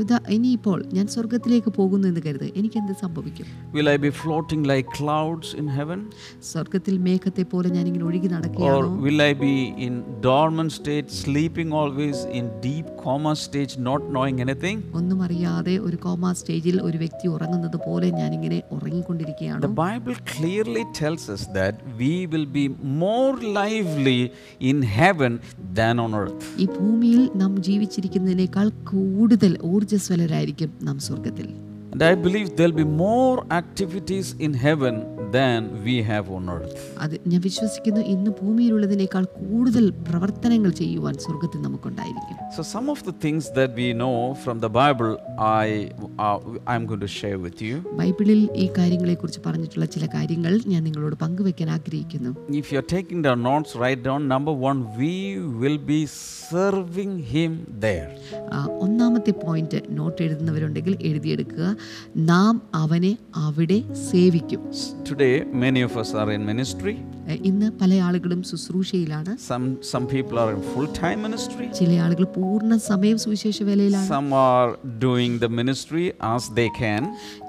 ഇതാ 0.00 0.18
ഇനിയിപ്പോൾ 0.36 0.78
ഞാൻ 0.96 1.06
സ്വർഗത്തിലേക്ക് 1.06 1.70
പോകുന്നു 1.70 2.06
എന്ന് 2.08 2.22
കരുത് 2.26 2.46
എനിക്ക് 2.54 2.78
എന്ത് 2.82 2.94
സംഭവിക്കും 3.04 3.46
Will 3.72 3.88
I 3.88 3.98
be 4.06 4.10
floating 4.20 4.62
like 4.64 4.86
clouds 5.00 5.48
in 5.60 5.68
heaven? 5.78 6.00
സ്വർഗത്തിൽ 6.50 6.96
മേഘത്തെ 6.98 7.44
പോലെ 7.52 7.68
ഞാൻ 7.76 7.84
ഇങ്ങനെ 7.86 8.04
ഒഴുകി 8.04 8.28
Or 8.70 8.82
will 9.06 9.20
I 9.20 9.32
be 9.44 9.54
in 9.86 9.94
dormant 10.20 10.72
state, 10.72 11.08
sleeping 11.22 11.70
always 11.72 12.18
in 12.38 12.46
deep 12.60 12.88
coma 13.04 13.34
stage, 13.36 13.74
not 13.88 14.02
knowing 14.14 14.38
anything? 14.46 14.78
ഒന്നും 15.00 15.20
അറിയാതെ 15.22 15.76
ഒരു 15.88 15.96
കോമ 15.96 16.32
സ്റ്റേജിൽ 16.32 16.78
ഒരു 16.80 16.98
വ്യക്തി 16.98 17.26
ഉറങ്ങുന്നത് 17.28 17.78
പോലെ 17.88 18.10
ഞാൻ 18.10 18.30
ഇങ്ങനെ 18.32 18.50
ഞാനിങ്ങനെ 18.50 19.60
The 19.60 19.74
Bible 19.76 20.16
clearly 20.34 20.84
tells 20.92 21.24
us 21.28 21.42
that 21.48 21.74
we 21.98 22.12
will 22.26 22.46
be 22.46 22.64
more 23.02 23.34
lively 23.58 24.20
in 24.60 24.78
heaven 24.98 25.32
than 25.78 25.94
on 25.98 26.12
earth. 26.14 26.40
ഈ 26.62 26.66
ഭൂമിയിൽ 26.78 27.22
നാം 27.34 27.52
ജീവിച്ചിരിക്കുന്നതിനേക്കാൾ 27.68 28.68
കൂടുതൽ 28.84 29.39
ഊർജസ്വലരായിരിക്കും 29.62 30.72
നാം 30.82 30.98
സ്വർഗത്തിൽ 30.98 31.48
And 31.92 32.02
I 32.02 32.14
believe 32.14 32.56
there'll 32.56 32.80
be 32.84 32.90
more 33.08 33.44
activities 33.50 34.34
in 34.38 34.54
heaven 34.66 34.94
than 35.32 35.58
we 35.84 36.02
have 36.02 36.26
on 36.30 36.44
earth. 36.50 36.76
അത് 36.98 37.14
ഞാൻ 37.26 37.40
വിശ്വസിക്കുന്നു 37.40 38.02
ഇന്ന് 38.12 38.30
ഭൂമിയിലുള്ളതിനേക്കാൾ 38.40 39.24
കൂടുതൽ 39.40 39.84
പ്രവർത്തനങ്ങൾ 40.08 40.70
ചെയ്യുവാൻ 40.80 41.14
സ്വർഗത്തിൽ 41.24 41.60
നമുക്കുണ്ടായിരിക്കും 41.66 42.36
So 42.56 42.62
some 42.70 42.88
of 42.88 43.00
the 43.02 43.14
things 43.24 43.44
that 43.58 43.72
we 43.74 43.88
know 43.94 44.14
from 44.44 44.56
the 44.58 44.70
Bible, 44.72 45.10
I 45.60 45.68
uh, 46.20 46.38
I'm 46.66 46.84
going 46.86 47.04
to 47.06 47.12
share 47.18 47.38
with 47.38 47.58
you. 47.66 47.76
ബൈബിളിൽ 48.00 48.40
ഈ 48.62 48.68
കാര്യങ്ങളെക്കുറിച്ച് 48.78 49.42
പറഞ്ഞിട്ടുള്ള 49.46 49.88
ചില 49.94 50.06
കാര്യങ്ങൾ 50.16 50.54
ഞാൻ 50.66 50.82
നിങ്ങളോട് 50.88 51.16
പങ്കുവെക്കാൻ 51.24 51.70
ആഗ്രഹിക്കുന്നു 51.78 52.32
If 52.62 52.68
you're 52.72 52.88
taking 52.96 53.22
down 53.22 53.40
notes, 53.44 53.72
write 53.82 54.02
down 54.02 54.22
number 54.34 54.54
1 54.72 55.00
We 55.00 55.14
will 55.62 55.80
be 55.88 56.00
serving 56.50 57.12
Him 57.34 57.52
there. 57.80 58.08
ഒന്നാമത്തെ 58.84 59.32
പോയിന്റ് 59.42 59.78
നോട്ട് 59.98 60.20
എഴുതുന്നവരുണ്ടെങ്കിൽ 60.24 60.94
എഴുതിയെടുക്കുക 61.08 61.64
നാം 62.30 62.54
അവനെ 62.74 63.12
അവിടെ 63.46 63.78
സേവിക്കും 64.08 64.62
Today, 65.20 65.44
many 65.44 65.82
of 65.82 65.98
us 65.98 66.10
are 66.14 66.28
in 66.34 66.42
ministry. 66.50 66.92
ഇന്ന് 67.48 67.66
പല 67.80 67.94
ആളുകളും 68.06 68.38
ശുശ്രൂഷയിലാണ് 68.50 69.32
Some 69.48 69.64
some 69.90 70.04
people 70.12 70.36
are 70.42 70.50
in 70.54 70.60
full-time 70.74 71.18
ministry. 71.26 71.66
ചില 71.78 71.90
ആളുകൾ 72.04 72.24
പൂർണ 72.36 72.78
സമയം 72.86 73.18
സുവിശേഷ 73.24 73.58
വേലയിലാണ് 73.68 74.08
Some 74.14 74.30
are 74.44 74.70
doing 75.04 75.32
the 75.44 75.50
ministry 75.60 76.06
as 76.30 76.44
they 76.58 76.68
can. 76.80 77.02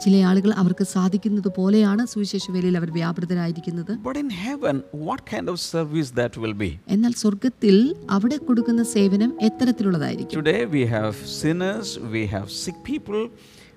ചില 0.06 0.18
ആളുകൾ 0.32 0.54
അവർക്ക് 0.63 0.88
സാധിക്കുന്നത് 0.96 1.50
പോലെയാണ് 1.60 2.06
സുവിശേഷ 2.13 2.46
വേലയിൽ 2.58 2.78
അവർ 2.82 2.92
വ്യാപൃതരായിരിക്കുന്നത് 2.98 3.94
But 4.10 4.20
in 4.24 4.32
heaven, 4.46 4.75
what 5.10 5.24
kind 5.34 5.48
of 5.54 5.58
service 5.74 6.12
that 6.20 6.36
will 6.44 6.58
be? 6.66 6.72
എന്നാൽ 6.98 7.16
സ്വർഗത്തിൽ 7.24 7.78
അവിടെ 8.18 8.40
കൊടുക്കുന്ന 8.50 8.86
സേവനം 8.98 9.34
എത്തരത്തിലുള്ളതായിരിക്കും 9.50 10.38
Today 10.42 10.62
we 10.78 10.86
have 10.98 11.16
sinners, 11.40 11.88
we 12.18 12.25
have 12.36 12.50
sick 12.63 12.80
people, 12.92 13.24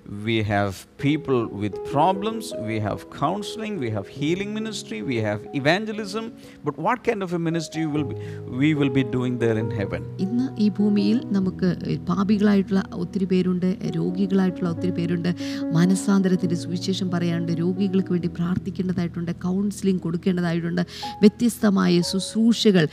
we 0.07 0.43
have 0.43 0.85
people 0.97 1.47
with 1.47 1.73
problems, 1.85 2.53
we 2.61 2.79
have 2.79 3.09
counseling, 3.11 3.79
we 3.79 3.89
have 3.89 4.07
healing 4.07 4.53
ministry, 4.53 5.01
we 5.01 5.17
have 5.17 5.45
evangelism. 5.53 6.33
But 6.63 6.77
what 6.77 7.03
kind 7.03 7.23
of 7.23 7.33
a 7.33 7.39
ministry 7.39 7.85
will 7.85 8.03
be, 8.03 8.15
we 8.47 8.73
will 8.73 8.89
be 8.89 9.03
doing 9.05 9.37
there 9.37 9.57
in 9.57 9.71
heaven? 9.71 10.01
ഇന്ന് 10.25 10.45
ഈ 10.63 10.67
ഭൂമിയിൽ 10.77 11.17
നമുക്ക് 11.37 11.69
പാപികളായിട്ടുള്ള 12.09 12.81
ഒത്തിരി 13.03 13.25
പേരുണ്ട് 13.25 13.67
രോഗികളായിട്ടുള്ള 13.97 14.69
ഒത്തിരി 14.69 14.93
പേരുണ്ട് 14.99 15.29
മനസ്സാന്തരത്തിന്റെ 15.77 16.57
സുവിശേഷം 16.63 17.09
പറയാനുണ്ട് 17.15 17.53
രോഗികൾക്ക് 17.63 18.13
വേണ്ടി 18.15 18.31
പ്രാർത്ഥിക്കേണ്ടതായിട്ടുണ്ട് 18.37 19.31
കൗൺസിലിംഗ് 19.45 20.03
കൊടുക്കേണ്ടതായിട്ടുണ്ട് 20.05 20.83
വ്യത്യസ്തമായ 21.23 21.93
ശുശ്രൂഷകൾ 22.11 22.87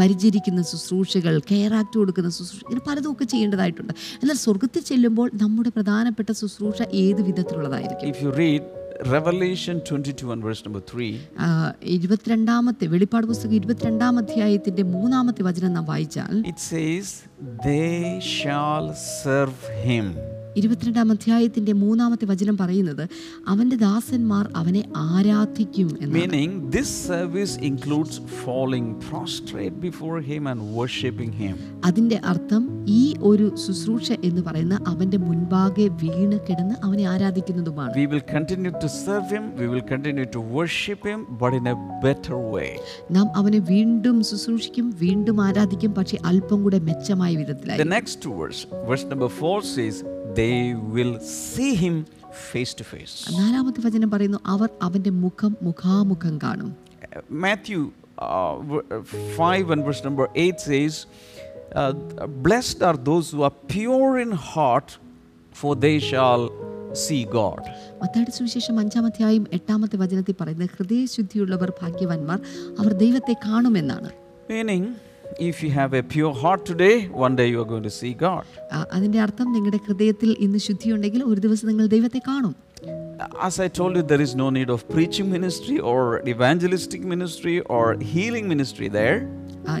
പരിചരിക്കുന്ന 0.00 0.60
ശുശ്രൂഷകൾ 0.72 1.34
കെയർ 1.52 1.74
ആക്ട് 1.80 1.96
കൊടുക്കുന്ന 2.00 2.32
ശുശ്രൂഷ 2.38 2.62
ഇങ്ങനെ 2.66 2.84
പലതും 2.88 3.10
ഒക്കെ 3.14 3.26
ചെയ്യേണ്ടതായിട്ടുണ്ട് 3.34 3.94
എന്നാൽ 4.22 4.38
സ്വർഗത്തിൽ 4.44 4.82
ചെല്ലുമ്പോൾ 4.90 5.28
നമ്മുടെ 5.44 5.70
പ്രധാനപ്പെട്ട 5.78 6.30
ശുശ്രൂഷ 6.40 6.53
ഏത് 6.94 7.22
വിധത്തിലുള്ളതായിരിക്കും 7.22 8.08
if 8.08 8.24
you 8.24 8.30
read 8.30 8.64
revelation 9.12 9.76
22 9.78 10.32
and 10.32 10.44
verse 10.44 10.62
number 10.66 10.82
3, 10.90 11.08
ആ, 11.38 11.48
ഇരുപത്തിരണ്ടാമത്തെ 11.82 12.86
വെളിപ്പാട് 12.86 13.26
പുസ്തകം 13.26 13.54
ഇരുപത്തിരണ്ടാം 13.54 14.18
അധ്യായത്തിന്റെ 14.18 14.82
മൂന്നാമത്തെ 14.82 15.42
വചനം 15.42 15.72
നാം 15.72 15.84
വായിച്ചാൽ 15.84 16.44
it 16.46 16.58
says 16.58 17.14
they 17.64 17.80
shall 18.20 18.92
serve 19.24 19.58
him. 19.84 20.06
ഇരുപത്തിരണ്ടാം 20.56 21.10
അധ്യായത്തിന്റെ 21.12 21.72
മൂന്നാമത്തെ 21.72 22.26
വചനം 22.26 22.58
പറയുന്നത് 22.58 23.04
അവന്റെ 23.48 23.76
ദാസന്മാർ 23.76 24.44
അവനെ 24.56 24.82
ആരാധിക്കും 24.96 25.88
എന്നാണ്. 26.00 26.70
This 26.70 27.08
service 27.08 27.56
includes 27.60 28.20
following 28.44 28.94
prostrate 29.06 29.76
before 29.76 30.20
him 30.20 30.48
and 30.48 30.64
worshipping 30.78 31.34
him 31.34 31.56
അതിന്റെ 31.84 32.20
അർത്ഥം 32.24 32.62
ഈ 32.86 33.14
ഒരു 33.22 33.46
ശുശ്രൂഷ 33.66 34.12
എന്ന് 34.12 34.42
പറയുന്ന 34.42 34.78
അവന്റെ 34.86 35.18
മുൻപാകെ 35.18 35.86
വീണ് 36.02 36.38
കിടന്ന് 36.48 36.74
അവനെ 36.82 37.04
ആരാധിക്കുന്നതുമാണ്. 37.04 37.92
We 37.96 38.04
will 38.04 38.24
continue 38.34 38.72
to 38.84 38.86
serve 38.86 39.28
him 39.34 39.44
we 39.60 39.66
will 39.66 39.84
continue 39.92 40.24
to 40.34 40.42
worship 40.58 41.08
him 41.08 41.20
but 41.42 41.56
in 41.56 41.68
a 41.68 41.76
better 42.04 42.36
way 42.54 42.66
നാം 43.10 43.26
അവനെ 43.36 43.58
വീണ്ടും 43.72 44.16
ശുശ്രൂഷിക്കും 44.24 44.86
വീണ്ടും 45.04 45.38
ആരാധിക്കും 45.46 45.94
പക്ഷേ 45.94 46.18
അല്പം 46.24 46.62
കൂടെ 46.62 46.78
മെച്ചമായ 46.90 47.32
വിധത്തിലായി 47.36 47.80
the 47.82 47.88
next 47.88 48.30
verse 48.40 48.62
verse 48.88 49.06
number 49.12 49.30
4 49.40 49.60
says 49.76 50.02
They 50.34 50.58
will 50.94 51.14
see 51.20 51.72
him 51.76 51.96
face 52.44 52.72
to 52.74 52.84
face. 52.84 53.14
നാലാമത്തെ 53.38 53.80
വചനം 53.80 54.10
പറയുന്നു 54.10 54.38
അവർ 54.46 54.70
അവന്റെ 54.82 55.12
മുഖം 55.24 55.52
മുഖാമുഖം 55.62 56.38
കാണും 56.38 56.70
Mathew 57.44 57.80
Matthew 57.80 57.80
uh, 58.26 58.52
v- 58.70 58.84
uh, 58.90 59.46
5 59.46 59.70
and 59.70 59.82
verse 59.84 60.02
number 60.04 60.26
8 60.42 60.60
says, 60.62 60.94
uh, 61.74 61.92
Blessed 62.46 62.82
are 62.82 62.96
those 63.10 63.26
who 63.32 63.42
are 63.42 63.54
pure 63.68 64.12
in 64.18 64.32
heart, 64.48 64.88
for 65.54 65.72
they 65.76 65.96
shall 66.10 66.42
see 66.96 67.22
God. 67.32 67.62
മത്തായുടെ 68.02 68.32
സുവിശേഷം 68.38 68.76
അഞ്ചാം 68.80 69.06
അധ്യായം 69.06 69.44
എട്ടാമത്തെ 69.52 69.96
വചനത്തിൽ 69.96 70.36
പറയുന്നത് 70.40 70.70
ഹൃദയശുദ്ധിയുള്ളവർ 70.76 71.72
ഭാഗ്യവാന്മാർ 71.80 72.38
അവർ 72.80 72.92
ദൈവത്തെ 73.04 73.36
കാണുമെന്നാണ് 73.46 74.10
Meaning, 74.50 74.84
if 75.39 75.57
you 75.63 75.71
have 75.71 75.91
a 75.93 76.03
pure 76.13 76.33
heart 76.33 76.61
today, 76.65 76.95
one 77.25 77.35
day 77.39 77.47
you 77.51 77.59
are 77.63 77.69
going 77.73 77.85
to 77.89 77.93
see 77.99 78.13
God. 78.27 78.45
ആ, 78.75 78.79
അതിന്റെ 78.95 79.19
അർത്ഥം 79.25 79.47
നിങ്ങളുടെ 79.55 79.79
ഹൃദയത്തിൽ 79.87 80.29
ഇന്ന് 80.45 80.59
ശുദ്ധിയുണ്ടെങ്കിൽ 80.67 81.23
ഒരു 81.31 81.39
ദിവസം 81.47 81.67
നിങ്ങൾ 81.73 81.87
ദൈവത്തെ 81.97 82.21
കാണും 82.31 82.55
As 83.47 83.55
I 83.59 83.67
told 83.77 83.93
you, 83.97 84.03
there 84.11 84.21
is 84.21 84.33
no 84.41 84.49
need 84.49 84.69
of 84.69 84.81
preaching 84.89 85.27
ministry 85.29 85.77
or 85.91 86.01
evangelistic 86.33 87.01
ministry 87.13 87.55
or 87.75 87.83
healing 88.13 88.45
ministry 88.53 88.87
there. 88.99 89.17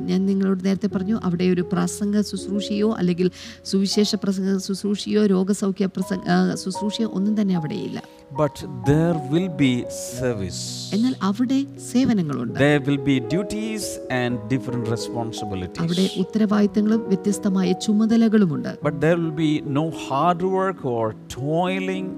ഞാൻ 0.08 0.20
നിങ്ങളോട് 0.26 0.64
നേരത്തെ 0.64 0.88
പറഞ്ഞു 0.88 1.16
അവിടെ 1.26 1.46
ഒരു 1.54 1.64
പ്രസംഗ 1.72 2.20
ശുശ്രൂഷയോ 2.30 2.90
അല്ലെങ്കിൽ 3.00 3.28
സുവിശേഷ 3.64 4.14
പ്രസംഗ 4.16 4.58
ശുശ്രൂഷയോ 4.66 5.26
രോഗസൗഖ്യ 5.26 5.86
പ്രസംഗ 5.96 6.26
ശുശ്രൂഷയോ 6.64 7.08
ഒന്നും 7.18 7.34
തന്നെ 7.40 7.56
അവിടെയില്ല 7.56 8.00
But 8.36 8.56
there 8.86 9.16
will 9.32 9.50
be 9.58 9.72
service. 10.14 10.60
എന്നാൽ 10.94 11.14
അവിടെ 11.22 11.58
സേവനങ്ങളുണ്ട് 11.90 12.56
There 12.58 12.80
will 12.80 13.00
be 13.10 13.16
duties 13.34 13.84
and 14.20 14.32
different 14.52 14.84
responsibilities. 14.94 15.82
അവിടെ 15.84 16.06
ഉത്തരവാദിത്തങ്ങളും 16.22 17.02
വ്യത്യസ്തമായ 17.08 17.72
ചുമതലകളുമുണ്ട് 17.86 18.72
But 18.82 18.96
there 19.00 19.18
will 19.22 19.36
be 19.40 19.52
no 19.78 19.84
hard 20.04 20.42
work 20.56 20.80
or 20.94 21.06
toiling, 21.38 22.08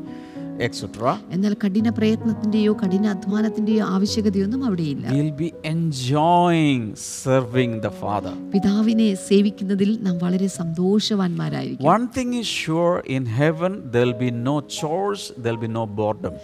എന്നാൽ 1.33 1.55
കഠിന 1.63 1.89
പ്രയത്നത്തിന്റെയോ 1.91 2.73
കഠിന 2.83 3.07
അധ്വാനത്തിന്റെയോ 3.15 3.85
ആവശ്യകതയൊന്നും 3.95 4.61
അവിടെയില്ല 4.67 5.07
We'll 5.17 5.37
be 5.39 5.51
enjoying 5.75 6.83
serving 7.25 7.73
the 7.81 7.93
Father. 8.03 8.33
പിതാവിനെ 8.55 9.09
സേവിക്കുന്നതിൽ 9.29 9.91
നാം 10.07 10.17
വളരെ 10.19 10.49
സന്തോഷവാന്മാരായിരിക്കും 10.59 11.89
One 11.89 12.07
thing 12.17 12.31
is 12.43 12.49
sure 12.63 12.95
in 13.17 13.25
heaven, 13.41 13.73
there'll 13.93 14.19
be 14.19 14.31
no 14.49 14.57
chores, 14.79 15.23
there'll 15.43 15.65
be 15.67 15.73
no 15.79 15.85
boredom. 16.01 16.35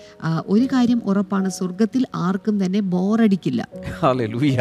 ഒരു 0.55 0.67
കാര്യം 0.75 1.03
ഉറപ്പാണ് 1.11 1.51
സ്വർഗത്തിൽ 1.59 2.05
ആർക്കും 2.27 2.57
തന്നെ 2.65 2.81
ബോറടിക്കില്ല. 2.95 3.61
Hallelujah 4.03 4.57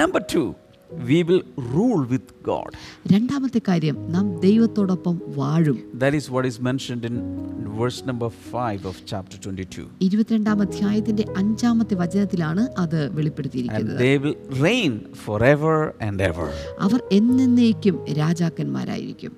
Number 0.00 0.20
two, 0.34 0.46
we 0.90 1.22
will 1.22 1.42
rule 1.74 2.02
with 2.04 2.26
God. 2.42 2.70
രണ്ടാമത്തെ 3.12 3.60
കാര്യം 3.68 3.96
നാം 4.10 4.40
ദൈവത്തോടൊപ്പം 4.40 5.16
വാഴും 5.34 5.78
That 6.00 6.14
is 6.14 6.30
what 6.30 6.46
is 6.46 6.58
mentioned 6.60 7.04
in 7.04 7.16
verse 7.78 8.04
number 8.04 8.28
5 8.52 8.84
of 8.84 8.96
chapter 9.04 9.36
22. 9.42 9.84
ഇരുപത്തിരണ്ടാം 10.00 10.62
അധ്യായത്തിന്റെ 10.62 11.24
അഞ്ചാമത്തെ 11.36 11.94
വചനത്തിലാണ് 11.94 12.68
അത് 12.78 13.00
And 13.02 13.14
വെളിപ്പെടുത്തിയിരിക്കുന്നത് 13.14 14.00
they 14.00 14.16
will 14.18 14.36
reign 14.62 14.94
forever 15.26 15.76
and 16.00 16.22
ever. 16.22 16.48
അവർ 16.78 17.00
എന്നേക്കും 17.12 17.98
രാജാക്കന്മാരായിരിക്കും 18.22 19.34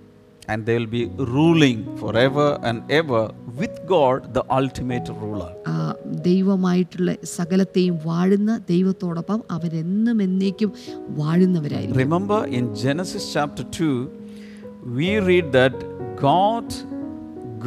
And 0.49 0.65
they 0.67 0.77
will 0.77 0.91
be 0.97 1.03
ruling 1.35 1.79
forever 1.97 2.59
and 2.61 2.77
ever 2.91 3.21
with 3.59 3.75
God, 3.87 4.33
the 4.33 4.43
ultimate 4.51 5.07
ruler. 5.21 5.51
ആ, 5.67 5.73
ദൈവമായിട്ടുള്ള 6.27 7.11
സകലത്തെയും 7.37 7.95
വാഴുന്ന 8.03 8.51
ദൈവത്തോടൊപ്പം 8.71 9.39
അവരെന്നും 9.55 10.21
എന്നേക്കും 10.21 10.71
വാഴുന്നവരായിരിക്കും 11.21 12.01
Remember 12.05 12.39
in 12.59 12.65
Genesis 12.83 13.33
chapter 13.33 13.63
2, 13.63 13.89
we 14.99 15.19
read 15.29 15.51
that 15.59 15.75
God, 16.27 16.67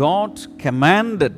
God 0.04 0.32
commanded 0.58 1.36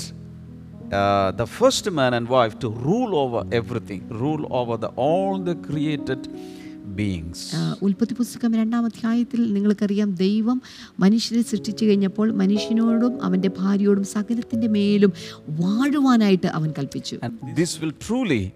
uh, 0.92 1.30
the 1.32 1.46
first 1.58 1.90
man 1.90 2.14
and 2.14 2.28
wife 2.28 2.58
to 2.58 2.68
rule 2.88 3.12
over 3.16 3.40
everything, 3.52 4.02
rule 4.24 4.44
over 4.50 4.76
the, 4.76 4.90
all 5.06 5.38
the 5.50 5.54
created 5.68 6.22
beings. 6.32 6.63
beings 6.85 7.55
ഉൽപ്പത്തി 7.81 8.13
പുസ്തകം 8.13 8.55
രണ്ടാം 8.55 8.85
അധ്യായത്തിൽ 8.85 9.53
നിങ്ങൾക്കറിയാം 9.53 10.15
ദൈവം 10.15 10.61
മനുഷ്യരെ 10.99 11.41
സൃഷ്ടിച്ചു 11.41 11.85
കഴിഞ്ഞപ്പോൾ 11.85 12.31
മനുഷ്യനോടും 12.31 13.23
അവന്റെ 13.23 13.51
ഭാര്യയോടും 13.59 14.03
സകലത്തിന്റെ 14.03 14.67
മേലും 14.67 15.13
വാഴുവാനായിട്ട് 15.49 16.47
അവൻ 16.47 16.73
കൽപ്പിച്ചു. 16.77 17.15
ദിസ് 17.55 17.79
വിൽ 17.81 17.93
ട്രൂലി 18.07 18.51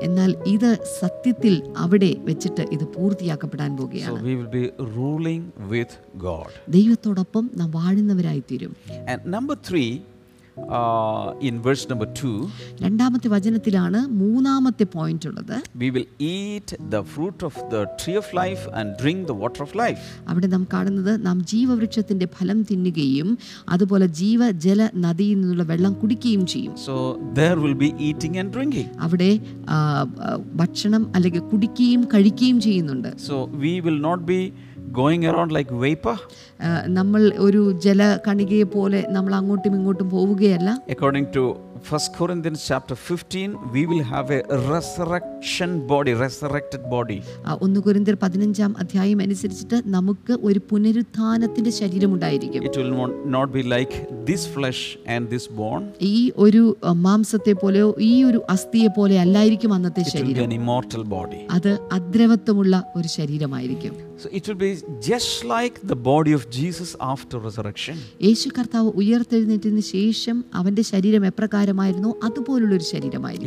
എന്നാൽ 0.00 0.36
ഇത് 0.46 0.78
സത്യത്തിൽ 1.00 1.62
അവിടെ 1.76 2.16
വെച്ചിട്ട് 2.18 2.60
ഇത് 2.72 2.84
പൂർത്തിയാക്കപ്പെടാൻ 2.88 3.76
പോകുകയാണ് 3.76 4.20
ദൈവത്തോടൊപ്പം 6.68 7.50
നാം 7.54 7.70
വാഴുന്നവരായി 7.70 8.38
തീരും 8.38 8.76
നമ്പർ 9.26 9.56
3 9.70 10.00
ഇൻ 11.48 11.56
വേഴ്സ് 11.64 11.86
നമ്പർ 11.90 12.06
2 12.20 12.30
രണ്ടാമത്തെ 12.84 13.28
വചനത്തിലാണ് 13.34 13.98
മൂന്നാമത്തെ 14.20 14.84
പോയിന്റ് 14.94 15.26
ഉള്ളത്. 15.30 15.56
We 15.82 15.88
will 15.96 16.06
eat 16.28 16.76
the 16.92 17.00
fruit 17.12 17.42
of 17.48 17.60
the 17.72 17.82
tree 18.00 18.12
of 18.20 18.32
life 18.40 18.62
and 18.78 18.92
drink 19.00 19.24
the 19.30 19.34
water 19.42 19.62
of 19.66 19.76
life 19.82 20.00
അവിടെ 20.32 20.48
നാം 20.54 20.64
കാണുന്നത് 20.74 21.12
നാം 21.26 21.38
ജീവവൃക്ഷത്തിന്റെ 21.52 22.28
ഫലം 22.36 22.60
തിന്നുകയും 22.70 23.30
അതുപോലെ 23.76 24.08
ജീവജല 24.20 24.82
നദിയിൽ 25.06 25.36
നിന്നുള്ള 25.40 25.66
വെള്ളം 25.72 25.94
കുടിക്കുകയും 26.02 26.44
ചെയ്യും. 26.54 26.74
So 26.86 26.94
there 27.40 27.56
will 27.64 27.76
be 27.84 27.90
eating 28.08 28.38
and 28.42 28.54
drinking 28.56 28.88
അവിടെ 29.06 29.30
ഭക്ഷണം 30.62 31.04
അല്ലെങ്കിൽ 31.16 31.44
കുടിക്കുകയും 31.52 32.04
കഴിക്കുകയും 32.14 32.60
ചെയ്യുന്നുണ്ട്. 32.68 33.10
So 33.28 33.36
we 33.64 33.74
will 33.88 34.00
not 34.08 34.24
be 34.32 34.40
going 34.96 35.22
around 35.30 35.50
like 35.50 35.70
vapor. 35.82 36.16
നമ്മൾ 36.98 37.22
ഒരു 37.46 37.62
ജല 37.84 38.02
കണികയെ 38.26 38.66
പോലെ 38.74 39.00
നമ്മൾ 39.16 39.32
അങ്ങോട്ടും 39.40 39.74
ഇങ്ങോട്ടും 39.78 40.08
പോവുകയല്ല 40.10 40.68
According 40.94 41.26
to 41.36 41.42
1 41.88 42.14
Corinthians 42.16 42.66
chapter 42.66 42.96
15, 42.96 43.70
we 43.70 43.86
will 43.86 44.02
have 44.04 44.30
a 44.30 44.40
resurrection 44.66 45.86
body, 45.86 46.12
resurrected 46.16 46.82
body. 46.90 47.18
ആ, 47.46 47.52
ഒന്ന് 47.64 47.80
കുരിന്തിയർ 47.86 48.16
പതിനഞ്ചാം 48.22 48.70
അധ്യായം 48.82 49.18
അനുസരിച്ചിട്ട് 49.24 49.78
നമുക്ക് 49.96 50.32
ഒരു 50.48 50.60
പുനരുത്ഥാനത്തിന്റെ 50.70 51.72
ശരീരം 51.80 52.10
ഉണ്ടായിരിക്കും 52.16 52.64
It 52.68 52.76
will 52.80 52.90
not, 52.96 53.12
not 53.36 53.48
be 53.56 53.62
like 53.74 53.92
this 54.30 54.44
flesh 54.56 54.80
and 55.14 55.30
this 55.34 55.46
bone. 55.60 55.84
ഈ 56.10 56.16
ഒരു 56.46 56.62
മാംസത്തെ 57.06 57.54
പോലെയോ 57.62 57.90
ഈ 58.08 58.14
ഒരു 58.30 58.40
അസ്ഥിയെ 58.56 58.90
പോലെ 58.98 59.16
അല്ലായിരിക്കും 59.24 59.74
അന്നത്തെ 59.78 60.04
ശരീരം 60.14 60.42
an 60.48 60.56
immortal 60.60 61.04
body. 61.16 61.40
അത് 61.58 61.70
അദ്രവത്വമുള്ള 61.98 62.74
ഒരു 62.98 63.10
ശരീരമായിരിക്കും 63.18 63.94
So 64.18 64.28
it 64.32 64.44
will 64.48 64.60
be 64.60 64.72
just 65.06 65.32
like 65.46 65.74
the 65.90 65.98
body 66.04 66.32
of 66.32 66.42
Jesus 66.58 66.90
after 67.12 67.36
resurrection. 67.48 67.96
യേശു 68.26 68.48
കർത്താവ് 68.58 68.90
ഉയർത്തെഴുന്നേറ്റതിന് 69.02 69.86
ശേഷം 69.94 70.36
അവന്റെ 70.60 70.82
ശരീരം 70.92 71.24
എപ്രകാരമായിരുന്നു 71.26 71.74
ശരീരമായിരുന്നു 71.78 72.10
അതുപോലുള്ള 72.26 72.74
ഒരു 72.74 72.86
ശരീരമായിരുന്നു 72.86 73.46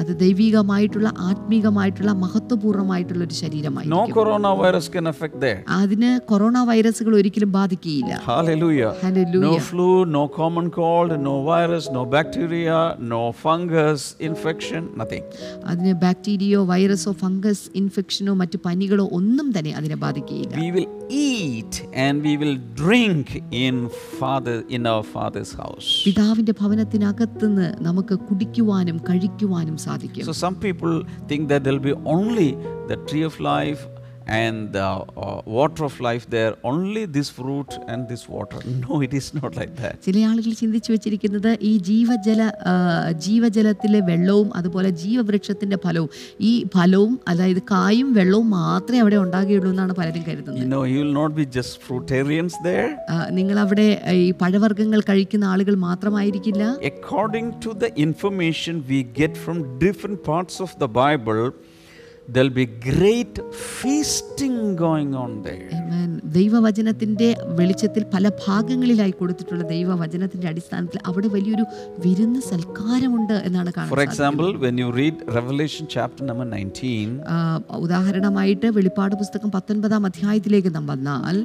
അത് 0.00 0.12
ദൈവികമായിട്ടുള്ള 0.22 1.08
ആത്മീകമായിട്ടുള്ള 1.28 2.12
മഹത്വപൂർണമായിട്ടുള്ള 2.24 3.22
ഒരു 3.24 3.36
ശരീരമായി 3.42 3.88
no 3.92 4.00
corona 4.12 4.50
virus 4.60 4.90
can 4.96 5.08
affect 5.12 5.40
they 5.44 5.52
അതിന് 5.76 6.10
കൊറോണ 6.30 6.64
വൈറസുകൾ 6.70 7.14
ഒരിക്കലും 7.16 7.52
ബാധിക്കില്ല 7.52 8.20
hallelujah 8.28 8.90
hallelujah 9.04 9.46
no 9.46 9.54
flu 9.68 9.88
no 10.16 10.24
common 10.36 10.68
cold 10.70 11.18
no 11.26 11.36
virus 11.48 11.90
no 11.96 12.04
bacteria 12.14 12.70
no 13.12 13.22
fungus 13.42 14.08
infection 14.28 14.84
nothing 15.00 15.26
അതിന് 15.66 15.94
ബാക്ടീരിയയോ 16.04 16.62
വൈറസോ 16.66 17.14
ഫംഗസ് 17.22 17.66
ഇൻഫെക്ഷനോ 17.76 18.34
മറ്റു 18.34 18.60
പനികളോ 18.66 19.06
ഒന്നും 19.12 19.48
തന്നെ 19.58 19.74
അതിനെ 19.76 19.98
ബാധിക്കില്ല 19.98 20.54
eat 21.08 21.86
and 21.94 22.22
we 22.22 22.36
will 22.36 22.56
drink 22.74 23.26
in 23.50 23.88
Father 24.18 24.64
in 24.68 24.86
our 24.86 25.02
Father's 25.04 25.52
house. 25.54 25.88
പിതാവിന്റെ 26.04 26.54
ഭവനത്തിനകത്തുനിന്ന് 26.60 27.74
നമുക്ക് 27.80 28.16
കുടിക്കുവാനും 28.28 28.98
കഴിക്കുവാനും 29.08 29.76
സാധിക്കും 29.86 30.24
So 30.24 30.36
some 30.44 30.56
people 30.66 30.94
think 31.28 31.48
that 31.48 31.60
there'll 31.64 31.88
be 31.92 31.96
only 32.16 32.48
the 32.88 32.98
tree 33.08 33.24
of 33.30 33.36
life 33.54 33.82
and 34.26 34.72
the 34.72 34.84
uh, 35.16 35.40
water 35.46 35.84
of 35.84 36.00
life 36.00 36.28
there, 36.28 36.54
only 36.64 37.04
this 37.06 37.28
fruit 37.30 37.70
and 37.86 38.08
this 38.08 38.28
water. 38.28 38.58
No, 38.82 39.00
it 39.00 39.14
is 39.14 39.32
not 39.34 39.54
like 39.56 39.74
that. 39.76 39.94
ചില 40.06 40.18
ആളുകൾ 40.30 40.52
ചിന്തിച്ചു 40.60 40.90
വെച്ചിരിക്കുന്നത് 40.92 41.50
ഈ 41.62 41.72
ജീവജല 41.88 42.40
ജീവജലത്തിലെ 43.26 44.00
വെള്ളവും 44.10 44.48
അതുപോലെ 44.58 44.90
ജീവവൃക്ഷത്തിന്റെ 45.02 45.78
ഫലവും 45.84 46.08
ഈ 46.50 46.52
ഫലവും 46.74 47.12
അതായത് 47.32 47.62
കായും 47.72 48.08
വെള്ളവും 48.18 48.48
മാത്രമേ 48.60 49.00
അവിടെ 49.04 49.18
ഉണ്ടാകുകയുള്ളൂ 49.24 49.70
എന്നാണ് 49.74 49.96
പലരും 50.00 50.24
കരുതുന്നത് 50.28 50.62
You 50.62 50.68
know, 50.74 50.82
you 50.92 50.98
will 51.02 51.16
not 51.22 51.32
be 51.40 51.46
just 51.58 51.72
fruitarians 51.86 52.56
there. 52.68 52.88
നിങ്ങൾ 53.38 53.56
അവിടെ 53.64 53.88
ഈ 54.24 54.28
പഴവർഗങ്ങൾ 54.42 55.00
കഴിക്കുന്ന 55.10 55.46
ആളുകൾ 55.54 55.76
മാത്രമായിരിക്കില്ല 55.88 56.62
According 56.92 57.48
to 57.64 57.72
the 57.84 57.90
information 58.06 58.74
we 58.92 59.00
get 59.20 59.34
from 59.44 59.56
different 59.78 60.20
parts 60.30 60.56
of 60.66 60.72
the 60.82 60.88
Bible, 61.00 61.42
there'll 62.28 62.50
be 62.52 62.66
great 62.88 63.34
feasting 63.72 64.56
going 64.76 65.14
on 65.16 65.42
there. 65.42 65.68
Amen. 65.72 66.02
ദൈവവചനത്തിന്റെ 66.36 67.26
വെളിച്ചത്തിൽ 67.58 68.02
പല 68.14 68.30
ഭാഗങ്ങളിലായി 68.46 69.10
കൊടുത്തിട്ടുള്ള 69.10 69.64
ദൈവവചനത്തിന്റെ 69.68 70.48
അടിസ്ഥാനത്തിൽ 70.48 70.98
അവിടെ 71.06 71.28
വലിയൊരു 71.28 71.64
വിരുന്ന് 72.04 72.40
സൽക്കാരമുണ്ട് 72.50 73.34
എന്നാണ് 73.48 73.70
For 73.72 73.76
കാണുന്നത് 73.78 74.04
example, 74.08 74.48
when 74.64 74.76
you 74.82 74.88
read 74.92 75.16
Revelation 75.38 75.84
chapter 75.94 76.22
number 76.24 76.46
19, 76.46 77.12
ആ, 77.34 77.36
ഉദാഹരണമായിട്ട് 77.78 78.70
വെളിപ്പാട് 78.78 79.14
പുസ്തകം 79.14 79.50
പത്തൊൻപതാം 79.50 80.06
അധ്യായത്തിലേക്ക് 80.10 80.72
നാം 80.74 80.86
വന്നാൽ 80.86 81.36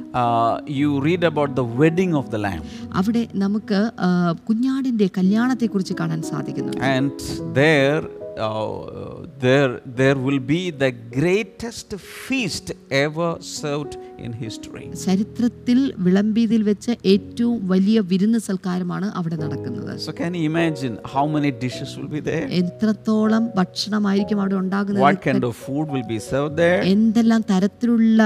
you 0.80 0.90
you 0.90 1.02
read 1.08 1.24
about 1.32 1.52
the 1.60 1.66
wedding 1.82 2.14
of 2.14 2.26
the 2.34 2.40
Lamb. 2.46 2.64
അവിടെ 2.94 3.22
നമുക്ക് 3.36 3.80
കുഞ്ഞാടിന്റെ 4.00 4.02
കുഞ്ഞാടിന്റെ 4.48 5.08
കല്യാണത്തെക്കുറിച്ച് 5.18 5.96
കാണാൻ 6.00 6.22
സാധിക്കുന്നു 6.32 6.72
And 6.94 7.14
there, 7.54 8.02
there, 8.36 9.80
there 9.86 10.16
will 10.16 10.38
be 10.38 10.70
the 10.72 10.90
greatest 10.90 11.92
feast 11.98 12.72
ever 12.90 13.30
served 13.40 13.94
in 14.18 14.32
history. 14.34 14.84
ചരിത്രത്തിൽ 15.04 15.78
വിളമ്പിയതിൽ 16.04 16.62
വെച്ച 16.70 16.86
ഏറ്റവും 17.12 17.56
വലിയ 17.72 18.00
വിരുന്ന് 18.12 18.40
സൽക്കാരമാണ് 18.48 19.06
അവിടെ 19.20 19.36
നടക്കുന്നത് 19.44 19.92
So, 19.98 20.12
can 20.20 20.32
you 20.34 20.44
imagine 20.52 20.94
how 21.14 21.24
many 21.26 21.50
dishes 21.64 21.90
will 21.98 22.10
be 22.16 22.22
there? 22.30 22.46
എത്രത്തോളം 22.62 23.44
ഭക്ഷണമായിരിക്കും 23.58 24.40
അവിടെ 24.42 24.56
ഉണ്ടാകുന്നത് 24.62 25.04
What 25.06 25.20
kind 25.28 25.44
of 25.50 25.54
food 25.66 25.86
will 25.94 26.06
be 26.14 26.20
served 26.30 26.56
there? 26.64 26.80
എന്തെല്ലാം 26.94 27.42
തരത്തിലുള്ള 27.52 28.20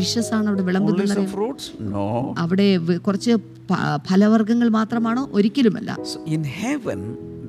ഡിഷസ് 0.00 0.32
ആണ് 0.38 0.46
അവിടെ 0.52 0.66
വിളമ്പുന്നത് 0.70 1.26
fruits? 1.36 1.66
No. 1.96 2.06
അവിടെ 2.44 2.68
കുറച്ച് 3.08 3.34
ഫലവർഗങ്ങൾ 4.10 4.68
മാത്രമാണോ 4.80 5.22
ഒരിക്കലുമല്ല 5.38 5.90
So, 6.12 6.18
in 6.36 6.42
heaven, 6.62 7.00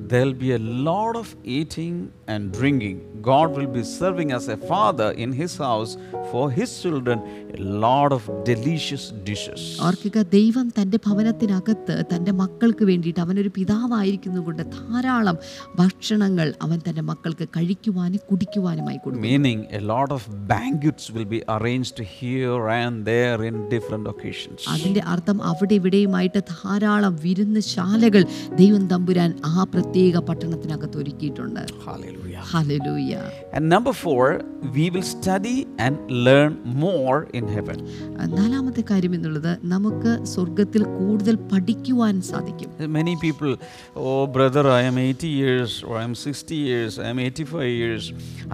there'll 0.04 0.34
be 0.36 0.52
a 0.52 0.62
lot 0.82 1.16
of 1.16 1.28
eating 1.56 1.94
and 2.28 2.52
drinking. 2.52 2.96
God 3.22 3.56
will 3.56 3.66
be 3.68 3.82
serving 3.90 4.32
as 4.32 4.48
a 4.48 4.56
father 4.70 5.08
in 5.14 5.30
his 5.32 5.56
house 5.58 5.92
for 6.30 6.50
his 6.50 6.70
children 6.80 7.18
a 7.54 7.60
lot 7.84 8.10
of 8.12 8.22
delicious 8.44 9.04
dishes. 9.28 9.60
ഓർക്കുക 9.88 10.24
ദൈവം 10.34 10.66
തന്റെ 10.78 10.98
ഭവനത്തിനകത്ത് 11.06 11.96
തന്റെ 12.12 12.32
മക്കൾക്ക് 12.40 12.84
വേണ്ടിയിട്ട് 12.90 13.20
അവനൊരു 13.24 13.50
പിതാവായിരിക്കുന്നു 13.58 14.40
കൊണ്ട് 14.46 14.62
ധാരാളം 14.76 15.36
ഭക്ഷണങ്ങൾ 15.80 16.48
അവൻ 16.66 16.78
തന്റെ 16.86 17.04
മക്കൾക്ക് 17.10 17.46
കഴിക്കുവാനും 17.56 18.24
കുടിക്കുവാനുമായി 18.30 18.98
കൊടുക്കും 19.02 19.24
Meaning, 19.28 19.60
a 19.80 19.82
lot 19.92 20.10
of 20.10 20.22
banquets 20.48 21.06
will 21.16 21.28
be 21.34 21.40
arranged 21.56 21.98
here 22.16 22.62
and 22.78 22.94
there 23.12 23.38
in 23.50 23.56
different 23.74 24.06
occasions. 24.14 24.58
അതിന്റെ 24.74 25.04
അർത്ഥം 25.14 25.40
അവിടെ 25.50 25.74
ഇവിടെയുമായിട്ട് 25.80 26.42
ധാരാളം 26.54 27.16
വിരുന്ന് 27.24 27.62
ശാലകൾ 27.72 28.22
ദൈവം 28.62 28.84
തമ്പുരാൻ 28.94 29.30
ആ 29.52 29.64
പ്രത്യേക 29.74 29.92
പട്ടണത്തിനകത്ത് 29.98 30.96
ഒരുക്കിയിട്ടുണ്ട്. 31.02 31.60
Hallelujah 32.52 33.12
And 33.56 33.64
number 33.74 33.92
4 33.92 34.24
we 34.76 34.84
will 34.94 35.06
study 35.10 35.66
and 35.84 35.94
learn 36.26 36.52
more 36.84 37.18
in 37.38 37.44
heaven. 37.56 37.76
നാലാമത്തെ 38.34 38.82
കാര്യം 38.90 39.14
എന്നുള്ളത് 39.14 39.52
നമുക്ക് 39.74 40.12
സ്വർഗത്തിൽ 40.32 40.82
കൂടുതൽ 40.98 41.36
പഠിക്കുവാൻ 41.52 42.22
സാധിക്കും 42.30 42.70
Many 42.98 43.14
people, 43.16 43.52
oh 44.04 44.26
brother, 44.36 44.64
I 44.78 44.82
am 44.90 44.98
80 44.98 45.30
years, 45.42 45.82
or 45.88 45.94
I 46.02 46.04
am 46.04 46.14
60 46.14 46.56
years, 46.70 46.98
I 46.98 47.08
am 47.12 47.18
85 47.18 47.68
years. 47.82 48.04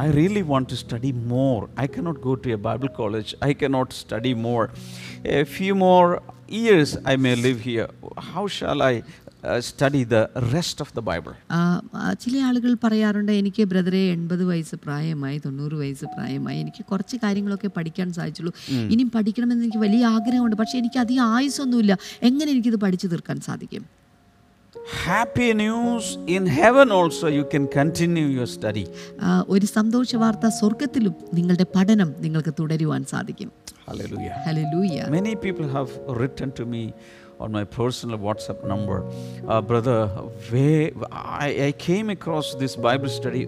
I 0.05 0.11
really 0.21 0.43
want 0.53 0.69
to 0.69 0.79
study 0.85 1.13
more. 1.37 1.63
I 1.85 1.89
cannot 1.95 2.21
go 2.29 2.35
to 2.45 2.53
a 2.53 2.61
Bible 2.69 2.89
college. 3.01 3.35
I 3.41 3.55
cannot 3.55 3.93
study 4.05 4.35
more. 4.49 4.67
A 5.41 5.45
few 5.57 5.75
more 5.87 6.09
years 6.63 6.91
I 7.13 7.17
may 7.17 7.35
live 7.47 7.61
here. 7.71 7.89
How 8.33 8.47
shall 8.59 8.83
I 8.83 8.95
uh, 9.43 10.05
the 10.15 10.17
rest 10.55 10.81
of 10.85 10.93
the 10.97 11.03
Bible 11.11 11.33
ചില 12.23 12.35
ആളുകൾ 12.49 12.73
പറയാറുണ്ട് 12.85 13.33
എനിക്ക് 13.41 13.63
ബ്രദറെ 13.73 14.03
എൺപത് 14.17 14.45
വയസ്സ് 14.51 14.77
പ്രായമായി 14.85 15.39
തൊണ്ണൂറ് 15.47 15.77
വയസ്സ് 15.83 16.07
പ്രായമായി 16.15 16.59
എനിക്ക് 16.65 16.85
കുറച്ച് 16.91 17.19
കാര്യങ്ങളൊക്കെ 17.25 17.71
പഠിക്കാൻ 17.79 18.11
സാധിച്ചുള്ളൂ. 18.19 18.53
ഇനിയും 18.93 19.11
പഠിക്കണമെന്ന് 19.17 19.65
എനിക്ക് 19.67 19.83
വലിയ 19.87 20.05
ആഗ്രഹമുണ്ട്. 20.17 20.57
പക്ഷേ 20.63 20.77
എനിക്ക് 20.83 21.01
അധികം 21.05 21.25
ആയുസൊന്നുമില്ല 21.37 21.95
എങ്ങനെ 22.31 22.49
എനിക്കിത് 22.57 22.79
പഠിച്ചു 22.85 23.09
തീർക്കാൻ 23.15 23.41
സാധിക്കും? 23.49 23.85
Happy 25.07 25.53
news 25.53 26.19
in 26.27 26.47
heaven 26.47 26.91
also, 26.91 27.29
you 27.29 27.45
can 27.45 27.65
continue 27.69 28.29
your 28.39 28.49
study. 28.57 28.85
ഒരു 29.55 29.67
സന്തോഷ 29.77 30.17
വാർത്ത 30.23 30.47
സ്വർഗത്തിലും 30.61 31.15
നിങ്ങളുടെ 31.39 31.67
പഠനം 31.75 32.11
നിങ്ങൾക്ക് 32.25 32.53
തുടരുവാൻ 32.61 33.03
സാധിക്കും. 33.13 33.51
Hallelujah. 33.89 34.35
Hallelujah. 34.47 35.05
Many 35.11 35.35
people 35.45 35.69
have 35.77 35.91
written 36.19 36.49
to 36.59 36.65
me 36.73 36.83
on 37.41 37.51
my 37.51 37.65
personal 37.73 38.19
WhatsApp 38.19 38.61
number, 38.65 38.99
uh, 39.49 39.61
brother. 39.63 39.99
Where 40.51 40.91
I, 41.41 41.49
I 41.63 41.73
came 41.81 42.11
across 42.11 42.55
this 42.55 42.75
Bible 42.79 43.11
study 43.11 43.43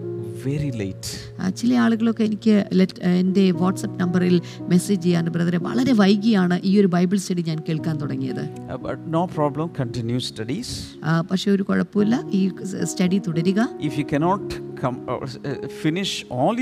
very 0.45 0.71
late. 0.73 1.07
ആ, 1.39 1.49
ചില 1.59 1.71
ആളുകളൊക്കെ 1.83 2.23
എനിക്ക് 2.23 2.55
ലെറ്റ് 2.79 2.99
എന്റെ 3.19 3.43
വാട്സപ്പ് 3.61 3.97
നമ്പറിൽ 4.01 4.35
മെസ്സേജ് 4.71 5.03
ചെയ്യാൻ 5.05 5.29
ബ്രദറെ 5.35 5.59
വളരെ 5.67 5.93
വൈകിയാണ് 6.01 6.55
ഈ 6.63 6.73
ഒരു 6.81 6.89
ബൈബിൾ 6.95 7.17
സ്റ്റഡി 7.25 7.45
ഞാൻ 7.51 7.59
കേൾക്കാൻ 7.69 7.95
തുടങ്ങിയത് 8.03 8.43
Uh, 8.65 8.77
but 8.85 8.99
no 9.15 9.23
problem, 9.37 9.65
continue 9.81 10.21
studies. 10.31 10.69
ആ, 11.07 11.21
പക്ഷേ 11.31 11.49
ഒരു 11.55 11.63
കുഴപ്പമില്ല 11.69 12.15
ഈ 12.39 12.43
സ്റ്റഡി 12.91 13.19
തുടരുക 13.27 13.59
If 13.89 13.95
you 14.01 14.07
cannot 14.13 14.45
come 14.81 14.97
uh, 15.05 15.15
uh, 15.15 15.53
finish 15.83 16.13
all 16.37 16.55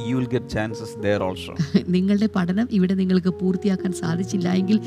get 0.00 0.08
you 0.08 0.16
will 0.18 0.30
get 0.34 0.44
chances 0.48 0.90
there 1.06 1.20
also. 1.22 1.52
നിങ്ങളുടെ 1.96 2.28
പഠനം 2.36 2.66
ഇവിടെ 2.70 2.94
നിങ്ങൾക്ക് 2.94 3.32
പൂർത്തിയാക്കാൻ 3.32 3.92
സാധിച്ചില്ല 3.92 4.48
എങ്കിൽ 4.52 4.78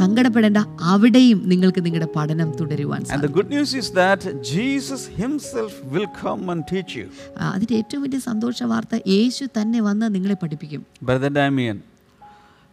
സങ്കടപ്പെടേണ്ട 0.00 0.60
അവിടെയും 0.92 1.40
നിങ്ങൾക്ക് 1.48 1.82
നിങ്ങളുടെ 1.84 2.08
പഠനം 2.16 2.50
തുടരുവാൻ 2.60 3.00
And 3.00 3.10
സാധിക്കും 3.10 3.26
the 3.26 3.34
good 3.38 3.50
news 3.56 3.72
is 3.74 3.90
that 3.92 4.22
Jesus 4.52 5.04
Himself 5.22 5.74
will 5.94 6.08
come 6.24 6.44
and 6.54 6.62
teach 6.72 6.94
you. 7.00 7.08
അതിന്റെ 7.52 7.74
ഏറ്റവും 7.74 8.02
വലിയ 8.02 8.18
സന്തോഷ 8.30 8.62
വാർത്ത 8.64 9.02
യേശു 9.06 9.46
തന്നെ 9.58 9.80
വന്ന് 9.80 10.14
നിങ്ങളെ 10.14 10.34
പഠിപ്പിക്കും 10.34 10.82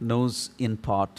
knows 0.01 0.51
in 0.59 0.73
part 0.87 1.17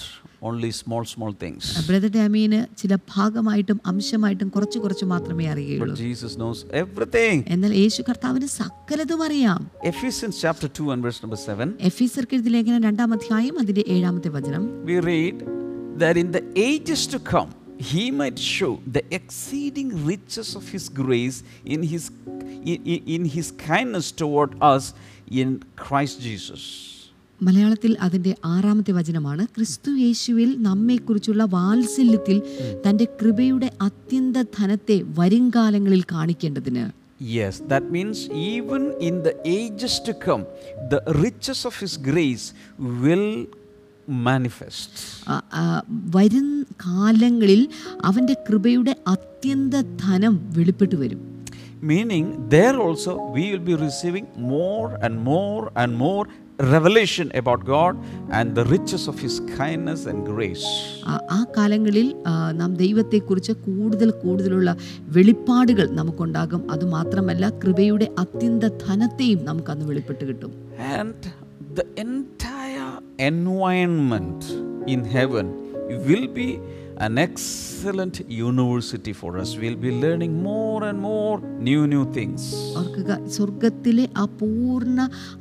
only 0.50 0.70
small, 0.80 1.04
small 1.14 1.34
things. 1.44 1.64
Brother 1.90 2.12
ഡാമീന് 2.16 2.60
ചില 2.82 2.94
ഭാഗമായിട്ടും 3.14 3.78
അംശമായിട്ടും 3.92 4.50
കുറച്ച് 4.56 4.80
കുറച്ച് 4.84 5.06
മാത്രമേ 5.14 5.46
അറിയുകയുള്ളൂ 5.54 5.94
But 5.96 6.02
Jesus 6.08 6.34
knows 6.42 6.60
everything. 6.84 7.38
എന്നാൽ 7.56 7.74
യേശു 7.84 8.02
കർത്താവിന് 8.10 8.50
സകലതും 8.60 9.22
അറിയാം 9.28 9.62
Ephesians 9.94 10.36
chapter 10.46 10.70
2 10.80 10.88
and 10.96 11.02
verse 11.08 11.20
number 11.26 11.40
7, 11.58 11.70
എഫീസർക്ക് 11.92 12.36
എഴുതിയ 12.40 12.54
ലേഖനം 12.58 12.82
രണ്ടാം 12.90 13.14
അധ്യായം 13.18 13.58
അതിന്റെ 13.64 13.86
ഏഴാമത്തെ 13.98 14.32
വചനം 14.38 14.66
we 14.92 14.98
read 15.12 15.38
that 16.04 16.16
in 16.24 16.30
the 16.38 16.44
ages 16.72 17.04
to 17.14 17.20
come, 17.34 17.52
he 17.94 18.04
might 18.22 18.40
show 18.56 18.72
the 18.98 19.04
exceeding 19.20 19.90
riches 20.12 20.50
of 20.60 20.66
his 20.76 20.86
grace 21.02 21.38
in 21.76 21.82
his, 21.94 22.04
in, 22.72 22.78
in- 22.94 23.06
in 23.16 23.24
his 23.38 23.48
kindness 23.70 24.08
toward 24.24 24.52
us 24.74 24.86
in 25.42 25.50
Christ 25.86 26.18
Jesus. 26.28 26.64
മലയാളത്തിൽ 27.43 27.93
അതിന്റെ 28.07 28.33
ആറാമത്തെ 28.47 28.93
വചനമാണ് 28.93 29.45
ക്രിസ്തു 29.55 29.91
യേശുവിൽ 30.05 30.51
നമ്മെക്കുറിച്ചുള്ള 30.61 31.45
വാത്സല്യത്തിൽ 31.57 32.37
തന്റെ 32.87 33.07
കൃപയുടെ 33.21 33.71
അത്യന്ത 33.89 34.37
ധനത്തെ 34.59 34.99
വരുംകാലങ്ങളിൽ 35.21 36.05
കാണിക്കേണ്ടതിന് 36.15 36.87
Yes, 37.35 37.55
that 37.69 37.85
means 37.91 38.19
even 38.51 38.83
in 39.09 39.15
the 39.23 39.33
ages 39.55 39.95
to 40.01 40.13
come, 40.27 40.43
the 40.91 41.01
riches 41.25 41.59
of 41.65 41.75
His 41.83 41.95
grace 42.09 42.45
will 43.03 43.27
manifest. 44.25 44.93
വരും 46.15 46.49
കാലങ്ങളിൽ 46.87 47.61
അവന്റെ 48.03 48.37
കൃപയുടെ 48.49 48.95
അത്യന്ത 49.15 49.75
ധനം 50.05 50.37
വെളിപ്പെട്ടു 50.57 50.99
വരും 51.03 51.21
Meaning, 51.83 52.25
there 52.51 52.77
also 52.79 53.13
we 53.35 53.45
will 53.51 53.65
be 53.65 53.77
receiving 53.79 54.27
more 54.49 54.89
and 55.03 55.15
more 55.25 55.63
and 55.75 55.93
more 55.97 56.25
revelation 56.61 57.31
about 57.35 57.65
God 57.67 57.97
and 58.31 58.55
the 58.55 58.65
riches 58.67 59.09
of 59.09 59.19
His 59.19 59.41
kindness 59.57 60.07
and 60.07 60.25
grace. 60.27 60.67
ആ 61.31 61.41
കാലങ്ങളിൽ 61.57 62.09
നാം 62.55 62.71
ദൈവത്തെക്കുറിച്ച് 62.83 63.53
കൂടുതൽ 63.67 64.11
കൂടുതലുള്ള 64.23 64.71
വെളിപ്പാടുകൾ 65.09 65.87
നമുക്കുണ്ടാകും 65.91 66.63
അതുമാത്രമല്ല 66.75 67.51
കൃപയുടെ 67.63 68.09
അത്യന്ത 68.25 68.65
ധനത്തെയും 68.85 69.43
നമുക്കന്ന് 69.43 69.87
വെളിപ്പെട്ട് 69.87 70.25
കിട്ടും 70.25 70.53
And 70.97 71.19
the 71.79 71.87
entire 72.05 72.93
environment 73.31 74.43
in 74.95 75.01
heaven 75.17 75.47
will 76.07 76.29
be 76.41 76.49
an 77.00 77.18
excellent 77.18 78.16
university 78.42 79.14
for 79.14 79.38
us. 79.38 79.50
We'll 79.58 79.76
be 79.78 79.92
learning 80.04 80.34
more 80.44 80.84
and 80.86 81.00
more 81.02 81.36
new, 81.62 81.82
new 81.88 82.04
things. 82.14 82.42
ഓർക്കുക 82.82 83.12
സ്വർഗത്തിലെ 83.36 84.06
ആ 84.18 84.26
പൂർണ്ണ 84.42 85.00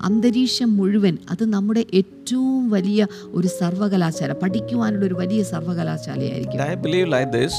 അന്തരീക്ഷം 0.08 0.70
മുഴുവൻ 0.76 1.14
അത് 1.32 1.44
നമ്മുടെ 1.52 1.84
ഏറ്റവും 2.00 2.64
വലിയ 2.70 3.00
ഒരു 3.38 3.48
സർവകലാശാല 3.60 4.32
പഠിക്കുവാനുള്ള 4.42 5.04
ഒരു 5.04 5.18
വലിയ 5.22 5.42
സർവകലാശാലയായിരിക്കും 5.52 6.58
And 6.58 6.68
I 6.70 6.76
believe 6.86 7.08
like 7.16 7.30
this 7.40 7.54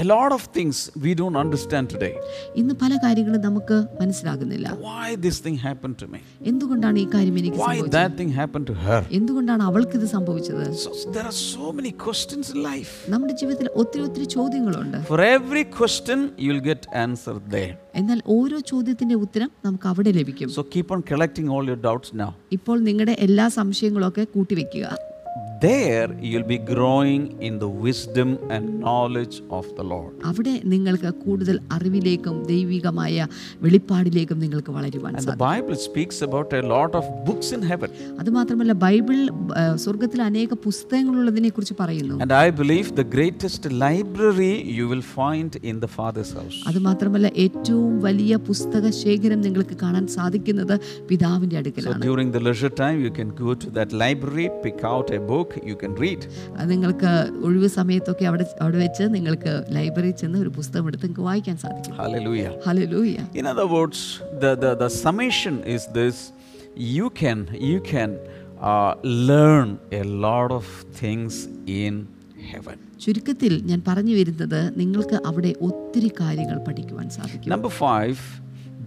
A 0.00 0.04
lot 0.04 0.32
of 0.32 0.42
things 0.56 0.76
we 0.96 1.12
don't 1.14 1.36
understand 1.36 1.86
today. 1.94 2.12
ഇന്ന് 2.60 2.74
പല 2.82 2.92
കാര്യങ്ങളും 3.04 3.42
നമുക്ക് 3.46 3.76
മനസ്സിലാകുന്നില്ല 4.00 4.68
Why 4.86 5.08
this 5.26 5.36
thing 5.46 5.56
happened 5.66 5.96
to 6.02 6.06
me? 6.12 6.20
എന്തുകൊണ്ടാണ് 6.50 6.98
ഈ 7.04 7.06
കാര്യം 7.14 7.36
എനിക്ക് 7.40 7.58
Why 7.58 7.66
സംഭവിച്ചത് 7.72 7.96
that 7.98 8.12
thing 8.20 8.30
happened 8.40 8.66
to 8.70 8.76
her? 8.84 9.00
എന്തുകൊണ്ടാണ് 9.18 9.66
ഇത് 9.98 10.06
സംഭവിച്ചത് 10.16 10.64
So 10.84 10.90
there 11.16 11.26
are 11.32 11.36
so 11.54 11.66
many 11.80 11.92
questions 12.06 12.46
in 12.54 12.60
life. 12.70 12.92
നമ്മുടെ 13.14 13.36
ജീവിതത്തിൽ 13.42 13.68
ഒത്തിരി 13.82 14.04
ഒത്തിരി 14.08 14.28
ചോദ്യങ്ങളുണ്ട് 14.36 14.98
For 15.12 15.20
every 15.36 15.64
question, 15.80 16.18
you'll 16.46 16.64
get 16.70 16.82
answer 17.04 17.36
there. 17.56 17.74
എന്നാൽ 18.00 18.18
ഓരോ 18.36 18.58
ചോദ്യത്തിന്റെ 18.72 19.18
ഉത്തരം 19.26 19.52
നമുക്ക് 19.68 19.88
അവിടെ 19.92 20.12
ലഭിക്കും 20.20 20.50
So 20.58 20.64
keep 20.76 20.90
on 20.96 21.02
collecting 21.12 21.48
all 21.56 21.66
your 21.72 21.80
doubts 21.88 22.10
now. 22.24 22.32
ഇപ്പോൾ 22.58 22.78
നിങ്ങളുടെ 22.88 23.16
എല്ലാ 23.28 23.48
സംശയങ്ങളൊക്കെ 23.60 24.26
കൂട്ടിവെക്കുക 24.36 24.86
There 25.61 26.07
you'll 26.21 26.43
be 26.45 26.57
growing 26.59 27.21
in 27.41 27.59
the 27.59 27.67
wisdom 27.85 28.29
and 28.49 28.79
knowledge 28.79 29.35
of 29.49 29.65
the 29.77 29.85
Lord. 29.91 30.11
അവിടെ 30.29 30.53
നിങ്ങൾക്ക് 30.73 31.09
കൂടുതൽ 31.23 31.55
അറിവിലേക്കും 31.75 32.35
ദൈവികമായ 32.51 33.15
വെളിപ്പാടിലേക്കും 33.65 34.37
നിങ്ങൾക്ക് 34.43 34.71
വളരുവാൻ 34.77 35.11
And 35.11 35.21
the 35.21 35.25
സാധിക്കും 35.27 35.45
Bible 35.47 35.77
speaks 35.85 36.17
about 36.27 36.49
a 36.53 36.63
lot 36.73 36.93
of 36.99 37.05
books 37.27 37.49
in 37.57 37.63
heaven. 37.71 37.89
അതുമാത്രമല്ല 38.23 38.75
ബൈബിൾ 38.85 39.17
ആ, 39.59 39.63
സ്വർഗത്തിൽ 39.85 40.21
അനേക 40.27 40.51
പുസ്തകങ്ങളുള്ളതിനെ 40.67 41.51
കുറിച്ച് 41.57 41.77
പറയുന്നു 41.81 42.17
And 42.25 42.33
I 42.43 42.49
believe 42.61 42.89
the 43.01 43.07
greatest 43.15 43.65
library 43.85 44.53
you 44.79 44.87
will 44.93 45.05
find 45.19 45.51
in 45.71 45.79
the 45.85 45.91
Father's 45.97 46.33
house. 46.39 46.59
അതുമാത്രമല്ല 46.71 47.31
ഏറ്റവും 47.45 47.93
വലിയ 48.07 48.35
പുസ്തക 48.49 48.93
ശേഖരം 49.03 49.41
നിങ്ങൾക്ക് 49.47 49.77
കാണാൻ 49.83 50.05
സാധിക്കുന്നത് 50.17 50.75
പിതാവിന്റെ 51.11 51.55
So 51.55 51.63
അടുക്കലാണ് 51.63 52.03
during 52.09 52.31
the 52.37 52.43
leisure 52.49 52.73
time, 52.83 52.99
you 53.07 53.13
can 53.19 53.31
go 53.43 53.51
to 53.63 53.69
that 53.79 53.91
library, 54.03 54.47
pick 54.65 54.81
out 54.93 55.09
a 55.11 55.23
book 55.25 55.48
you 55.68 55.76
can 55.76 55.94
read. 56.04 56.20
നിങ്ങൾക്ക് 56.72 57.10
ഒഴിവ് 57.46 57.68
സമയത്തൊക്കെ 57.78 58.24
അവിടെ 58.24 58.46
അവിടെ 58.60 58.78
വെച്ച് 58.78 59.04
നിങ്ങൾക്ക് 59.16 59.52
ലൈബ്രറിയിൽ 59.68 60.16
ചെന്ന് 60.22 60.38
ഒരു 60.38 60.52
പുസ്തകം 60.58 60.86
എടുത്ത് 60.88 61.04
നിങ്ങൾക്ക് 61.04 61.26
വായിക്കാൻ 61.30 61.56
സാധിക്കും 61.64 61.96
Hallelujah. 62.02 62.52
ഹല്ലേലൂയ 62.66 63.16
In 63.34 63.46
other 63.46 63.68
words, 63.76 64.00
the, 64.44 64.52
the, 64.64 64.72
the 64.82 64.90
summation 65.04 65.56
is 65.76 65.84
this 66.00 66.16
you 66.94 67.08
can, 67.20 67.38
you 67.70 67.80
can 67.92 68.10
uh, 68.62 68.92
learn 69.30 69.68
a 69.92 70.04
lot 70.26 70.50
of 70.52 70.66
things 71.02 71.32
in 71.82 71.94
heaven. 72.52 72.78
ചുരുക്കത്തിൽ 73.04 73.52
ഞാൻ 73.70 73.80
പറഞ്ഞു 73.86 74.14
വരുന്നത് 74.16 74.60
നിങ്ങൾക്ക് 74.76 75.16
അവിടെ 75.28 75.50
ഒത്തിരി 75.68 76.10
കാര്യങ്ങൾ 76.20 76.58
പഠിക്കുവാൻ 76.66 77.08
സാധിക്കും 77.18 77.52
number 77.54 77.72
5 77.86 78.28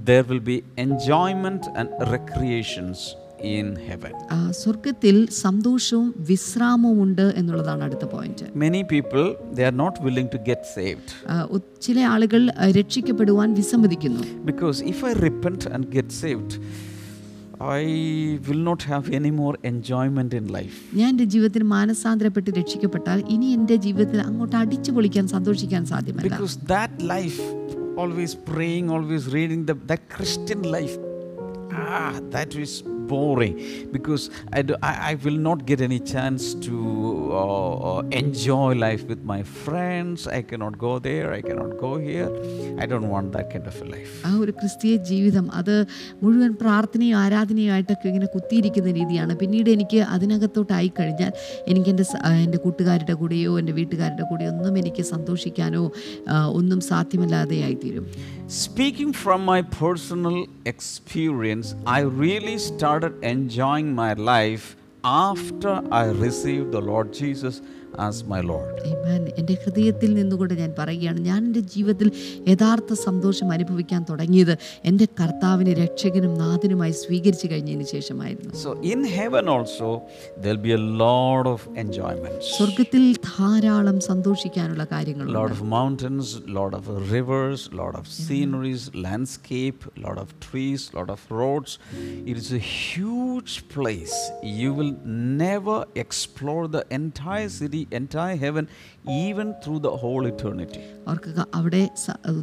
there 0.05 0.23
will 0.29 0.43
be 0.43 0.55
enjoyment 0.77 1.63
and 1.79 1.89
recreations 2.13 2.97
in 3.43 3.75
heaven. 3.87 4.11
ആ, 4.31 4.51
സ്വർഗത്തിൽ 4.51 5.15
സന്തോഷവും 5.35 6.07
വിശ്രാമവും 6.29 6.99
ഉണ്ട് 7.03 7.25
എന്നുള്ളതാണ് 7.39 7.83
അടുത്ത 7.83 8.05
point 8.05 8.45
Many 8.65 8.81
people, 8.85 9.25
they 9.57 9.65
are 9.69 9.77
not 9.83 9.95
willing 10.07 10.29
to 10.35 10.39
get 10.49 10.61
saved. 10.77 11.09
ചില 11.81 11.99
ആളുകൾ 12.13 12.41
രക്ഷിക്കപ്പെടുവാൻ 12.79 13.53
വിസമ്മതിക്കുന്നു 13.53 14.23
Because 14.45 14.79
if 14.93 15.01
I 15.03 15.13
repent 15.27 15.63
and 15.73 15.83
get 15.97 16.09
saved, 16.23 16.53
I 17.75 17.83
will 18.47 18.63
not 18.69 18.81
have 18.83 19.05
any 19.19 19.31
more 19.31 19.53
enjoyment 19.63 20.31
in 20.33 20.47
life. 20.57 20.77
ഞാൻ 20.93 21.09
എന്റെ 21.09 21.23
ജീവിതത്തിൽ 21.25 21.63
മാനസാന്തരപ്പെട്ട് 21.75 22.49
രക്ഷിക്കപ്പെട്ടാൽ 22.59 23.19
ഇനി 23.35 23.49
എന്റെ 23.57 23.75
ജീവിതത്തിൽ 23.75 24.21
അങ്ങോട്ട് 24.21 24.55
അടിച്ചു 24.55 24.91
പൊളിക്കാൻ 24.91 25.27
സന്തോഷിക്കാൻ 25.27 25.85
സാധ്യമല്ല 25.85 26.31
Because 26.31 26.55
that 26.73 26.93
life, 27.15 27.39
always 28.03 28.33
praying, 28.51 28.89
always 28.89 29.25
reading, 29.37 29.61
the, 29.65 29.75
that 29.91 30.03
Christian 30.15 30.63
life, 30.77 30.95
ah, 31.85 32.13
that 32.35 32.51
is 32.55 32.71
boring. 33.13 33.55
Because 33.95 34.23
I, 34.51 34.61
do, 34.61 34.75
I, 34.81 34.93
I 35.11 35.13
will 35.25 35.39
not 35.49 35.59
get 35.65 35.79
any 35.81 35.99
chance 36.13 36.43
to 36.67 36.75
uh, 37.33 37.75
uh, 37.89 38.01
enjoy 38.23 38.69
life 38.87 39.03
with 39.11 39.23
my 39.33 39.41
friends. 39.63 40.27
I 40.39 40.41
cannot 40.43 40.77
go 40.77 40.93
there, 40.99 41.27
I 41.33 41.41
cannot 41.41 41.73
go 41.77 41.91
here. 41.99 42.29
I 42.83 42.85
don't 42.85 43.09
want 43.09 43.31
that 43.33 43.47
kind 43.53 43.67
of 43.71 43.77
a 43.83 43.87
life. 43.95 44.13
ആ 44.27 44.31
ഒരു 44.43 44.53
ക്രിസ്തീയ 44.59 44.93
ജീവിതം 45.11 45.45
അത് 45.59 45.75
മുഴുവൻ 46.23 46.51
പ്രാർത്ഥനയും 46.63 47.17
ആരാധനയും 47.23 47.73
ആയിട്ടൊക്കെ 47.75 48.07
ഇങ്ങനെ 48.11 48.29
കുത്തിയിരിക്കുന്ന 48.35 48.91
രീതിയാണ് 48.99 49.33
പിന്നീട് 49.41 49.69
എനിക്ക് 49.75 49.99
അതിനകത്തോട്ടായി 50.15 50.91
കഴിഞ്ഞാൽ 50.99 51.33
എനിക്ക് 51.71 51.91
എന്റെ 51.93 52.05
എന്റെ 52.45 52.59
കൂട്ടുകാരുടെ 52.65 53.15
കൂടെയോ 53.21 53.51
എന്റെ 53.61 53.75
വീട്ടുകാരുടെ 53.79 54.25
കൂടെയോ 54.31 54.51
ഒന്നും 54.55 54.77
എനിക്ക് 54.83 55.05
സന്തോഷിക്കാനോ 55.15 55.83
ഒന്നും 56.59 56.81
സാധ്യമല്ലാതെയായിത്തീരും 56.91 58.07
Speaking 58.63 59.11
from 59.13 59.39
my 59.45 59.61
personal 59.61 60.35
experience, 60.65 61.67
I 61.87 62.01
really 62.01 62.57
started 63.03 63.23
enjoying 63.25 63.93
my 63.93 64.13
life 64.13 64.77
after 65.03 65.81
I 65.91 66.05
received 66.05 66.71
the 66.71 66.79
Lord 66.79 67.11
Jesus 67.11 67.61
my 68.25 68.41
Lord. 68.41 68.79
Amen. 68.85 69.21
എന്റെ 69.37 69.55
ഹൃദയത്തിൽ 69.63 70.09
നിന്നുകൊണ്ട് 70.13 70.53
ഞാൻ 70.53 70.71
പറയുകയാണ് 70.77 71.19
ഞാൻ 71.27 71.39
എന്റെ 71.47 71.61
ജീവിതത്തിൽ 71.73 72.07
യഥാർത്ഥ 72.51 72.93
സന്തോഷം 73.05 73.47
അനുഭവിക്കാൻ 73.55 74.01
തുടങ്ങിയത് 74.09 74.51
എന്റെ 74.89 75.05
കർത്താവിനെ 75.19 75.73
രക്ഷകനും 75.81 76.33
നാഥനുമായി 76.43 76.95
സ്വീകരിച്ചു 77.03 77.47
കഴിഞ്ഞതിന് 77.51 77.87
ശേഷമായിരുന്നു 77.93 78.53
So 78.63 78.71
in 78.93 79.01
heaven 79.17 79.45
also, 79.55 79.87
there'll 80.41 80.65
be 80.69 80.73
a 80.73 80.83
lot 81.05 81.45
of 81.53 81.59
enjoyments. 81.83 82.45
സ്വർഗത്തിൽ 82.57 83.03
ധാരാളം 83.29 83.99
സന്തോഷിക്കാനുള്ള 84.09 84.85
കാര്യങ്ങളുണ്ട് 84.93 85.37
lot 85.39 85.51
of 85.57 85.61
mountains, 85.77 86.27
lot 86.59 86.73
of 86.79 86.85
rivers, 87.15 87.61
lot 87.81 87.95
of 88.01 88.05
sceneries, 88.19 88.83
landscape, 89.07 89.81
lot 90.05 90.17
of 90.17 90.29
trees, 90.47 90.81
lot 90.93 91.09
of 91.09 91.21
roads. 91.41 91.71
It 92.31 92.37
is 92.43 92.49
a 92.53 92.63
huge 92.83 93.53
place. 93.67 94.17
You 94.61 94.71
will 94.73 94.93
never 95.43 95.77
explore 96.05 96.65
the 96.77 96.83
entire 96.91 97.49
entire 97.91 98.37
heaven, 98.37 98.65
even 99.25 99.47
through 99.63 99.79
the 99.79 99.93
whole 100.01 100.25
eternity. 100.25 100.81
ഓർക്കുക 101.07 101.39
അവിടെ 101.57 101.81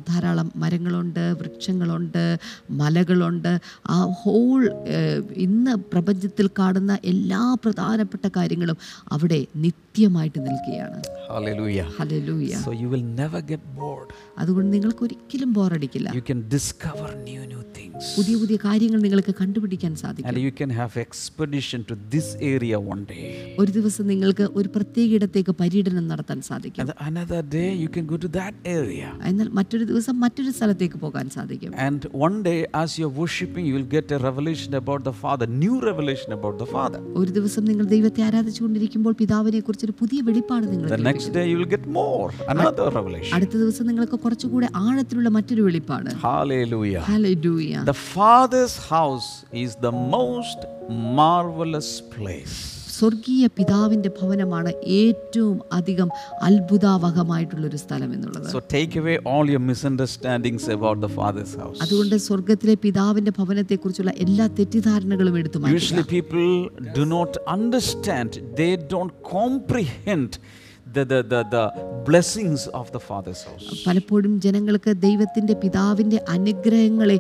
ധാരാളം 0.09 0.49
മരങ്ങളുണ്ട് 0.63 1.23
വൃക്ഷങ്ങളുണ്ട് 1.41 2.25
മലകളുണ്ട് 2.81 3.53
ആ 3.91 3.99
whole 4.21 4.63
ഇന്ന് 5.45 5.75
പ്രപഞ്ചത്തിൽ 5.93 6.49
കാണുന്ന 6.59 6.99
എല്ലാ 7.05 7.43
പ്രധാനപ്പെട്ട 7.65 8.27
കാര്യങ്ങളും 8.37 8.79
അവിടെ 9.17 9.41
നിത്യമായിട്ട് 9.67 10.41
നിൽക്കുകയാണ് 10.49 11.01
Hallelujah. 11.31 11.85
Hallelujah 11.99 12.53
So 12.65 12.71
you 12.81 12.89
will 12.95 13.07
never 13.23 13.41
get 13.53 13.63
bored. 13.81 14.09
അതുകൊണ്ട് 14.41 14.71
നിങ്ങൾക്ക് 14.77 15.05
ഒരിക്കലും 15.09 15.53
ബോറടിക്കില്ല 15.59 16.09
You 16.19 16.25
can 16.31 16.43
discover 16.57 17.09
new, 17.29 17.43
new 17.45 17.63
things. 17.65 17.70
പുതിയ 18.01 18.35
പുതിയ 18.37 18.57
കാര്യങ്ങൾ 18.65 18.99
നിങ്ങൾക്ക് 19.05 19.33
കണ്ടുപിടിക്കാൻ 19.41 19.93
സാധിക്കും 20.01 20.29
And 20.31 20.39
you 20.41 20.53
can 20.53 20.71
have 20.73 20.93
expedition 21.03 21.81
to 21.89 21.95
this 22.15 22.27
area 22.51 22.77
one 22.85 23.03
day. 23.11 23.25
ഒരു 23.63 23.71
ദിവസം 23.77 24.05
നിങ്ങൾക്ക് 24.11 24.45
ഒരു 24.59 24.69
പ്രത്യേക 24.77 25.11
ഇടത്തേക്ക് 25.19 25.53
പര്യടനം 25.61 26.05
നടത്താൻ 26.13 26.39
സാധിക്കും 26.49 26.83
And 26.85 26.93
another 27.09 27.41
day 27.57 27.69
you 27.83 27.89
can 27.97 28.05
go 28.13 28.19
to 28.25 28.31
that 28.39 28.55
area. 28.77 29.09
എന്നാൽ 29.31 29.49
മറ്റൊരു 29.59 29.87
ദിവസം 29.91 30.17
മറ്റൊരു 30.25 30.53
സ്ഥലത്തേക്ക് 30.59 31.01
പോകാൻ 31.05 31.27
സാധിക്കും 31.37 31.75
And 31.89 32.01
one 32.27 32.39
day, 32.43 32.59
as 32.75 32.97
you're 32.99 33.15
worshiping, 33.21 33.67
you 33.69 33.75
will 33.79 33.91
get 33.97 34.07
a 34.11 34.23
revelation 34.29 34.73
about 34.75 35.03
the 35.05 35.15
Father, 35.23 35.49
new 35.59 35.77
revelation 35.91 36.33
about 36.39 36.57
the 36.63 36.69
Father. 36.75 37.03
ഒരു 37.23 37.31
ദിവസം 37.39 37.65
നിങ്ങൾ 37.71 37.85
ദൈവത്തെ 37.95 38.23
ആരാധിച്ചുകൊണ്ടിരിക്കുമ്പോൾ 38.29 39.15
പിതാവിനെ 39.21 39.63
കുറിച്ചൊരു 39.69 39.97
പുതിയ 40.03 40.21
വെളിപ്പാട് 40.29 40.67
നിങ്ങൾ 40.73 40.89
The 40.95 41.03
next 41.11 41.31
day, 41.33 41.47
you 41.53 41.59
will 41.61 41.73
get 41.77 41.87
more, 42.01 42.27
another 42.57 42.89
revelation. 42.99 43.35
അടുത്ത 43.39 43.55
ദിവസം 43.65 43.87
നിങ്ങൾക്ക് 43.93 44.19
കുറച്ചുകൂടെ 44.25 44.69
ആഴത്തിലുള്ള 44.87 45.29
മറ്റൊരു 45.39 45.65
വെളിപ്പാട് 45.69 46.11
Hallelujah. 46.27 47.05
ഹല്ലേലൂയ. 47.11 47.77
The 47.91 47.95
Father's 47.95 48.77
house 48.89 49.45
is 49.53 49.75
the 49.77 49.91
most 49.91 50.59
marvelous 51.17 51.89
place. 52.13 52.57
സ്വർഗീയ 52.97 53.45
പിതാവിന്റെ 53.59 54.11
ഭവനമാണ് 54.19 54.71
ഏറ്റവും 54.97 55.57
അധികം 55.79 56.09
അത്ഭുതാവഹമായിട്ടുള്ളൊരു 56.49 57.79
സ്ഥലം 57.85 58.11
എന്നുള്ളത് 58.17 58.47
So 58.53 58.61
take 58.75 58.95
away 59.03 59.17
all 59.31 59.45
your 59.55 59.63
misunderstandings 59.71 60.67
about 60.77 61.01
the 61.07 61.11
Father's 61.19 61.55
house. 61.63 61.79
അതുകൊണ്ട് 61.85 62.17
സ്വർഗത്തിലെ 62.29 62.77
പിതാവിന്റെ 62.85 63.35
ഭവനത്തെക്കുറിച്ചുള്ള 63.41 64.15
എല്ലാ 64.27 64.47
തെറ്റിദ്ധാരണകളും 64.61 65.39
എടുത്തു 65.43 65.61
മാറ്റുക 65.63 65.81
Usually 65.81 66.07
people 66.17 66.47
do 67.01 67.07
not 67.17 67.33
understand, 67.57 68.31
they 68.63 68.73
don't 68.95 69.15
comprehend 69.37 70.31
the, 70.93 71.05
the, 71.05 71.23
the, 71.25 71.41
the 71.47 71.65
blessings 72.05 72.67
of 72.71 72.87
the 72.93 73.01
Father's 73.01 73.43
house. 73.45 73.67
പലപ്പോഴും 73.87 74.33
ജനങ്ങൾക്ക് 74.45 74.93
ദൈവത്തിന്റെ 75.05 75.55
പിതാവിന്റെ 75.63 76.19
അനുഗ്രഹങ്ങളെ 76.35 77.17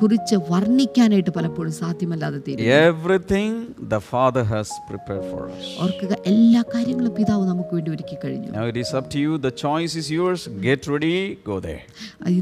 കുറിച്ച് 0.00 0.36
വർണിക്കാനായിട്ട് 0.50 1.32
പലപ്പോഴും 1.36 1.74
സാധ്യമല്ലാതെ 1.80 2.38
തീരും 2.46 2.70
Everything 2.88 3.52
the 3.94 4.00
Father 4.10 4.44
has 4.44 4.68
prepared 4.90 5.24
for 5.32 5.42
us. 5.48 5.64
ഓർക്കുക 5.84 6.12
എല്ലാ 6.32 6.62
കാര്യങ്ങളും 6.74 7.14
പിതാവ് 7.20 7.44
നമുക്ക് 7.52 7.74
വേണ്ടി 7.78 7.92
ഒരുക്കി 7.96 8.18
കഴിഞ്ഞു 8.24 8.50
Now 8.58 8.66
it 8.72 8.78
is 8.84 8.92
up 9.00 9.08
to 9.14 9.20
you, 9.24 9.32
the 9.48 9.54
choice 9.64 9.94
is 10.02 10.08
yours. 10.18 10.42
Get 10.68 10.82
ready, 10.94 11.16
go 11.50 11.58
there. 11.68 11.82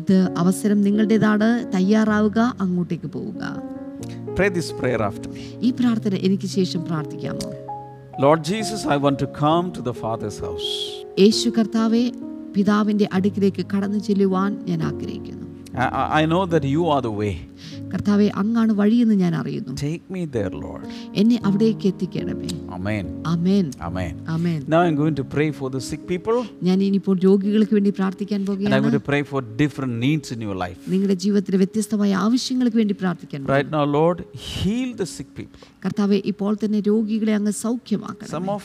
ഇത് 0.00 0.18
അവസരം 0.42 0.80
നിങ്ങളുടേതാണ് 0.86 1.48
തയ്യാറാവുക 1.76 2.38
അങ്ങോട്ടേക്ക് 2.64 3.10
പോവുക 3.16 3.44
Pray 4.36 4.48
this 4.50 4.68
prayer 4.72 5.00
after 5.02 5.28
me. 5.32 5.42
ഈ 5.66 5.70
പ്രാർത്ഥന 5.78 6.14
എനിക്ക് 6.26 6.48
ശേഷം 6.54 6.80
പ്രാർത്ഥിക്കാമോ 6.88 7.48
Lord 8.18 8.44
Jesus, 8.44 8.84
I 8.84 8.96
want 8.96 9.18
to 9.20 9.26
come 9.26 9.72
to 9.72 9.82
the 9.82 9.94
Father's 9.94 10.38
house. 10.40 10.68
യേശു 11.18 11.48
കർത്താവെ 11.50 12.02
പിതാവിന്റെ 12.54 13.08
അടുക്കിലേക്ക് 13.12 13.62
കടന്നു 13.72 13.98
ചെല്ലുവാൻ 13.98 14.50
ഞാൻ 14.68 14.80
ആഗ്രഹിക്കുന്നു 14.90 15.46
I, 15.74 15.86
I- 16.00 16.10
I 16.20 16.26
know 16.26 16.42
that 16.54 16.64
you 16.74 16.82
are 16.94 17.02
the 17.02 17.14
way. 17.20 17.32
കർത്താവെ 17.92 18.28
അങ്ങാണ് 18.42 18.72
വഴിയെന്ന് 18.80 19.16
ഞാൻ 19.22 19.32
അറിയുന്നു. 19.40 19.72
ടേക്ക് 19.84 20.04
മീ 20.14 20.22
ദേർ 20.36 20.50
ലോർഡ് 20.64 20.84
എന്നെ 21.22 21.38
അവിടേക്ക് 21.48 21.86
എത്തിക്കണമേ. 21.92 22.50
Amen 22.76 23.06
amen 23.32 23.66
amen 23.88 24.14
amen 24.34 24.60
now 24.74 24.80
I 24.84 24.88
am 24.92 24.96
going 25.02 25.18
to 25.22 25.26
pray 25.34 25.46
for 25.60 25.70
the 25.76 25.82
sick 25.90 26.06
people 26.12 26.36
ഞാൻ 26.68 26.78
ഇനിയിപ്പോൾ 26.88 27.16
രോഗികൾക്ക് 27.28 27.74
വേണ്ടി 27.78 27.92
പ്രാർത്ഥിക്കാൻ 28.00 28.38
and 28.38 28.44
ഐ 28.44 28.50
പോകുകയാണ് 28.50 28.82
going 28.86 28.98
to 28.98 29.04
pray 29.10 29.22
for 29.32 29.40
different 29.62 29.94
needs 30.06 30.28
in 30.36 30.40
your 30.48 30.56
life. 30.64 30.80
നിങ്ങളുടെ 30.94 31.18
ജീവിതത്തിലെ 31.26 31.60
വ്യത്യസ്തമായ 31.64 32.12
ആവശ്യങ്ങൾക്ക് 32.26 32.80
വേണ്ടി 32.82 32.96
പ്രാർത്ഥിക്കാൻ 33.02 33.48
right 33.54 33.74
now 33.78 33.84
Lord 33.98 34.22
heal 34.50 34.90
the 35.02 35.08
sick 35.16 35.34
people 35.38 35.40
people. 35.42 35.68
കർത്താവെ 35.84 36.18
ഇപ്പോൾ 36.30 36.52
തന്നെ 36.62 36.78
രോഗികളെ 36.88 37.32
അങ്ങ് 37.38 37.52
സൗഖ്യമാക്കണം. 37.62 38.32
Some 38.34 38.48
of 38.56 38.64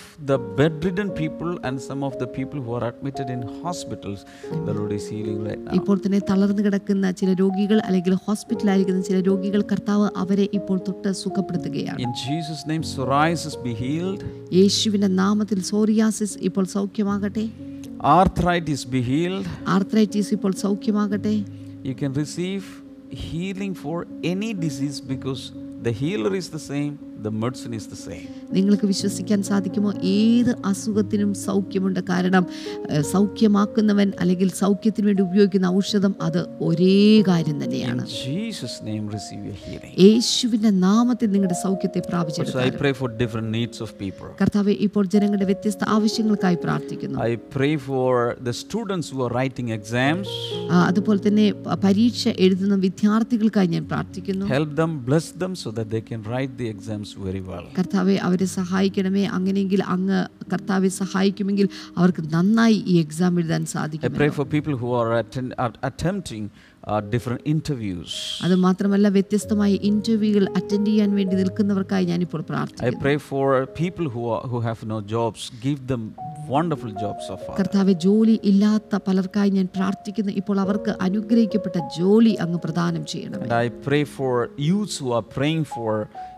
bedridden 0.88 1.08
people 1.20 1.48
and 1.68 1.82
some 1.88 2.00
of 2.08 2.18
the 2.24 2.28
people 2.38 2.58
who 2.66 2.72
are 2.78 2.86
admitted 2.90 3.28
in 3.36 3.42
hospitals, 3.63 4.20
the 4.68 4.74
Lord 4.78 4.92
is 4.98 5.06
healing 5.13 5.40
right 5.48 5.62
now. 5.66 5.74
ഇപ്പോൾ 5.80 5.98
തന്നെ 6.04 6.20
തളർന്നു 6.32 6.63
കിടക്കുന്ന 6.68 7.12
ചില 7.20 7.30
രോഗികൾ 7.42 7.78
അല്ലെങ്കിൽ 7.88 8.13
ഹോസ്പിറ്റലായിരിക്കുന്ന 8.26 9.02
ചില 9.10 9.17
രോഗികൾ 9.22 9.62
കർത്താവ് 9.62 10.10
അവരെ 10.18 10.50
ഇപ്പോൾ 10.54 10.78
തൊട്ട് 10.78 11.12
സുഖപ്പെടുത്തുകയാണ്. 11.12 12.00
യേശുവിന്റെ 14.54 15.08
നാമത്തിൽ 15.08 15.62
സോറിയാസിസ് 15.62 16.38
ഇപ്പോൾ 16.42 16.66
സൗഖ്യമാകട്ടെ. 16.66 17.50
ആർത്രൈറ്റിസ് 18.02 18.88
ബി 18.88 18.98
ഹീൽഡ് 18.98 19.46
ആർത്രൈറ്റിസ് 19.68 20.34
ഇപ്പോൾ 20.34 20.52
സൗഖ്യമാകട്ടെ. 20.52 21.46
You 21.86 21.94
can 21.94 22.16
receive 22.16 22.62
healing 23.16 23.76
for 23.76 24.06
any 24.26 24.54
disease 24.54 25.04
because 25.04 25.52
the 25.80 25.92
healer 25.92 26.34
is 26.34 26.50
the 26.50 26.60
same, 26.62 26.94
the 27.20 27.32
medicine 27.34 27.74
is 27.74 27.88
the 27.88 28.00
same. 28.00 28.28
നിങ്ങൾക്ക് 28.54 28.88
വിശ്വസിക്കാൻ 28.88 29.40
സാധിക്കുമോ 29.44 29.92
ഏത് 30.12 30.52
അസുഖത്തിനും 30.66 31.32
സൗഖ്യമുണ്ട് 31.44 32.02
കാരണം 32.10 32.44
സൗഖ്യമാക്കുന്നവൻ 33.12 34.10
അല്ലെങ്കിൽ 34.20 34.50
സൗഖ്യത്തിന് 34.60 35.06
വേണ്ടി 35.08 35.24
ഉപയോഗിക്കുന്ന 35.24 35.68
ഔഷധം 35.78 36.13
അത് 36.28 36.40
ഒരേ 36.62 36.96
കാര്യം 37.30 37.58
തന്നെയാണ് 37.63 38.04
Jesus 38.16 38.56
Jesus' 38.58 38.78
name, 38.84 39.04
receive 39.10 39.42
your 39.50 39.58
healing. 39.63 39.92
യേശുവിന്റെ 40.04 40.72
നാമത്തിൽ 40.86 41.28
നിങ്ങളുടെ 41.34 41.58
സൗഖ്യത്തെ 41.63 42.02
പ്രാപിച്ചെടുക്കുക 42.10 42.63
I 42.63 42.72
pray 42.72 42.80
pray 42.84 42.94
for 43.02 43.10
different 43.22 43.50
needs 43.58 43.78
of 43.86 43.92
people. 44.00 44.30
കർത്താവെ 44.42 44.76
ഇപ്പോൾ 44.88 45.06
ജനങ്ങളുടെ 45.16 45.48
വ്യത്യസ്ത 45.52 45.84
ആവശ്യങ്ങൾക്കായി 45.96 46.60
പ്രാർത്ഥിക്കുന്നു 46.66 47.20
I 47.28 47.36
pray 47.58 47.74
for 47.88 48.10
the 48.48 48.56
students 48.63 49.10
who 49.12 49.22
are 49.26 49.32
writing 49.38 49.70
exams. 49.80 50.30
ആ, 50.72 50.78
അതുപോലെ 50.90 51.22
തന്നെ 51.28 51.48
പരീക്ഷ 51.86 52.24
എഴുതുന്ന 52.46 52.78
വിദ്യാർത്ഥികൾക്കായി 52.88 53.72
ഞാൻ 53.76 53.86
പ്രാർത്ഥിക്കുന്നു 53.92 54.48
Help 54.56 54.74
them, 54.82 54.94
bless 55.10 55.28
them 55.44 55.54
so 55.67 55.71
that 55.71 55.87
they 55.95 56.03
can 56.11 56.21
write 56.31 56.53
the 56.61 56.69
exams 56.75 57.11
very 57.27 57.43
well. 57.51 57.67
കർത്താവെ 57.79 58.17
അവരെ 58.27 58.47
സഹായിക്കണമേ 58.59 59.25
അങ്ങനെയെങ്കിൽ 59.37 59.81
അങ്ങ് 59.95 60.19
കർത്താവെ 60.53 60.91
സഹായിക്കുമെങ്കിൽ 61.03 61.67
അവർക്ക് 62.01 62.23
നന്നായി 62.37 62.79
ഈ 62.93 62.97
എക്സാം 63.05 63.38
എഴുതാൻ 63.43 63.65
I 63.69 63.73
സാധിക്കും 63.77 64.19
pray 64.23 64.31
for 64.38 64.45
people 64.57 64.77
who 64.83 64.91
are, 65.01 65.11
attend, 65.23 65.51
are 65.65 65.75
attempting 65.91 66.45
uh, 66.45 66.51
different 66.51 66.51
interviews. 66.51 66.76
അത് 68.43 68.56
മാത്രമല്ല 68.58 69.08
വ്യത്യസ്തമായ 69.10 69.71
ഇന്റർവ്യൂകൾ 69.82 70.43
അറ്റൻഡ് 70.58 70.88
ചെയ്യാൻ 70.88 71.15
വേണ്ടി 71.15 71.36
നിൽക്കുന്നവർക്കായി 71.36 72.06
ഞാനിപ്പോൾ 72.06 72.41
I 72.41 72.45
പ്രാർത്ഥിക്കുന്നു 72.45 73.02
pray 73.02 73.17
for 73.17 73.45
people 73.76 74.06
who, 74.10 74.23
are, 74.30 74.43
who 74.52 74.60
have 74.60 74.82
no 74.86 75.00
jobs. 75.15 75.41
Give 75.62 75.82
them 75.88 76.04
wonderful 76.50 76.91
jobs, 77.04 77.26
oh 77.30 77.38
Father. 77.38 77.58
കർത്താവെ 77.60 77.95
ജോലി 78.06 78.39
ഇല്ലാത്ത 78.43 78.95
പലർക്കായി 79.08 79.50
ഞാൻ 79.50 79.67
പ്രാർത്ഥിക്കുന്നു 79.76 80.34
ഇപ്പോൾ 80.34 80.60
അവർക്ക് 80.60 80.93
അനുഗ്രഹിക്കപ്പെട്ട 81.02 81.78
ജോലി 82.00 82.34
അങ്ങ് 82.39 82.60
പ്രദാനം 82.60 83.06
ചെയ്യണം 83.06 83.43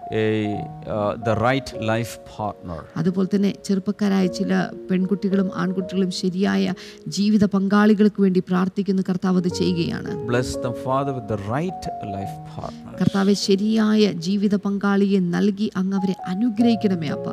The 0.09 1.33
right 1.45 1.67
life 1.89 2.13
partner. 2.35 2.77
അതുപോലെ 2.97 3.35
തന്നെ 3.35 3.53
ചെറുപ്പക്കാരായ 3.65 4.27
ചില 4.27 4.67
പെൺകുട്ടികളും 4.91 5.49
ആൺകുട്ടികളും 5.55 6.11
ശരിയായ 6.11 6.73
ജീവിത 7.07 7.45
പങ്കാളികൾക്ക് 7.45 8.21
വേണ്ടി 8.21 8.39
പ്രാർത്ഥിക്കുന്ന. 8.39 9.01
കർത്താവ് 9.09 9.37
അത് 9.37 9.47
ചെയ്യുകയാണ്. 9.47 10.25
Bless 10.25 10.57
them, 10.57 10.71
father 10.71 11.13
with 11.13 11.27
the 11.27 11.51
right 11.51 11.91
life 12.15 12.35
partner. 12.55 12.97
കർത്താവെ 13.01 13.33
ശരിയായ 13.33 14.11
ജീവിത 14.11 14.55
പങ്കാളിയെ 14.55 15.19
നൽകി 15.19 15.71
അങ്ങ് 15.75 15.97
അവരെ 15.97 16.15
അനുഗ്രഹിക്കണമേ 16.27 17.07
അപ്പ. 17.07 17.27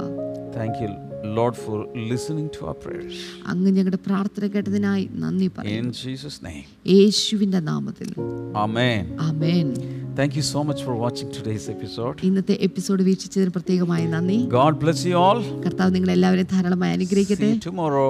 Thank 0.57 0.83
you 0.83 0.89
Lord, 1.37 1.55
for 1.55 1.79
listening 2.11 2.47
to 2.57 2.61
our 2.67 2.77
prayers. 2.85 3.17
അങ്ങ് 3.47 3.71
ഞങ്ങളുടെ 3.71 3.99
പ്രാർത്ഥന 4.07 4.47
കേട്ടതിനായി 4.47 5.09
നന്ദി 5.13 5.51
പറയുന്നു. 5.59 5.89
ഇൻ 5.89 5.93
ജീസസ് 5.93 6.45
നെയിം 6.45 6.65
യേശുവിന്റെ 6.87 7.61
നാമത്തിൽ. 7.61 8.15
Amen 8.57 9.17
amen. 9.21 9.75
Thank 10.17 10.35
you 10.35 10.43
so 10.45 10.65
much 10.65 10.83
for 10.83 10.95
watching 10.97 11.29
today's 11.31 11.67
episode. 11.69 12.17
ഇന്നത്തെ 12.29 12.55
എപ്പിസോഡ് 12.67 13.03
വീക്ഷിച്ചതിന് 13.09 13.51
പ്രത്യേകമായി 13.57 14.05
നന്ദി 14.15 14.39
God 14.55 14.75
bless 14.83 15.01
you 15.09 15.17
all. 15.23 15.41
കർത്താവ് 15.65 15.91
നിങ്ങളെ 15.97 16.13
എല്ലാവരെയും 16.17 16.49
ധാരാളമായി 16.53 16.91
See 16.91 16.97
അനുഗ്രഹിക്കട്ടെ 16.99 17.49
you 17.51 17.61
tomorrow. 17.67 18.09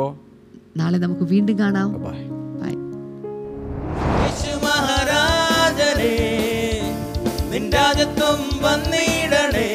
നാളെ 0.81 0.99
നമുക്ക് 1.05 1.25
വീണ്ടും 1.33 1.57
കാണാം 1.63 1.89
Bye 1.97 2.03
bye. 2.07 2.23
ബൈ 2.61 2.73
യേശു 4.21 4.53
മഹാരാജനേ 4.65 6.13
നിൻ 7.53 7.67
രാജ്യത്വം 7.77 8.39
വന്നിടണേ 8.67 9.69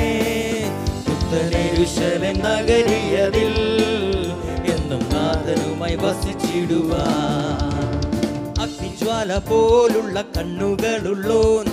പുത്തനെരുശലൻ 1.07 2.39
നഗരിയതിൽ 2.47 3.55
എന്നും 4.75 5.03
നാഥനുമായി 5.13 5.97
വസിച്ചിടുവാൻ 6.05 7.59
അഗ്നിജ്വാല 8.65 9.31
പോലുള്ള 9.49 10.17
കണ്ണുകളുള്ളോൻ 10.35 11.67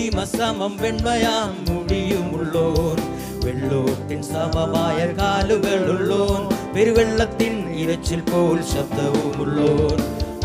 ഭീമസമം 0.00 0.76
വെണ്മയാം 0.76 1.64
മുടിയുമുള്ളോൻ. 1.68 2.96
വെള്ളോട്ടിൻ 3.44 4.22
സമമായ 4.22 5.06
കാലുകളുള്ളോൻ. 5.06 6.72
പെരുവെള്ളത്തിൻ 6.74 7.74
ഇരച്ചിൽ 7.76 8.20
പോൽ 8.20 8.62
ശബ്ദവുമുള്ളോൻ. 8.62 9.98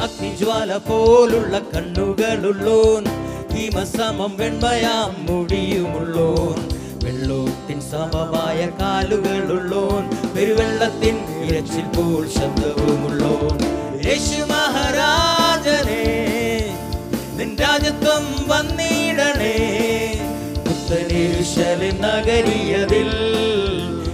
അഗ്നിജ്വാല 0.03 0.77
പോലുള്ള 0.77 1.59
കണ്ണുകളുള്ളോൻ. 1.59 3.03
ഭീമസമം 3.55 4.33
വെണ്മയാം 4.37 5.25
മുടിയുമുള്ളോൻ. 5.25 6.69
വെള്ളോട്ടിൻ 7.03 7.81
സമമായ 7.81 8.67
കാലുകളുള്ളോൻ. 8.81 10.33
പെരുവെള്ളത്തിൻ 10.37 11.17
ഇരച്ചിൽ 11.43 11.85
പോൽ 11.85 12.29
ശബ്ദവുമുള്ളോൻ. 12.29 13.57
യേശു 14.07 14.41
മഹാരാജനെ 14.41 16.05
നിൻ 17.37 17.55
രാജ്യത്വം 17.61 18.25
വന്നിടണേ 18.47 18.94
പുത്തനെരുശലിൻ 20.85 22.01
നഗരിയതിൽ 22.01 23.09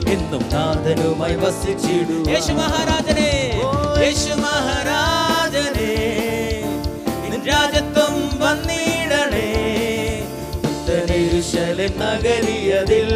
എന്നും 0.09 0.41
നാഥനുമായി 0.53 1.35
വസിച്ചിടു 1.35 2.29
യേശു 2.29 2.51
മഹാരാജനെ 2.51 3.61
യേശു 4.03 4.33
മഹാരാജനെ 4.33 5.95
രാജത്വം 7.47 8.39
വന്നിടണേ. 8.39 9.49
പുത്തനെരുശലിൻ 10.53 11.99
നഗരിയതിൽ 11.99 13.11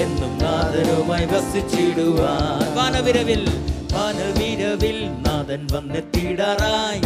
എന്നും 0.00 0.38
നാഥനുമായി 0.38 1.26
വസിച്ചിടുവാൻ. 1.26 2.76
വാനവിരവിൽ. 2.76 3.48
വാനവിരവിൽ 3.92 5.08
നാഥൻ 5.10 5.66
വന്നെത്തിടറായി. 5.72 7.02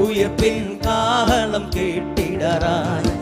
ഉയർപ്പിൻ 0.00 0.78
കാഹളം 0.84 1.70
കേട്ടിടാറായി. 1.76 3.16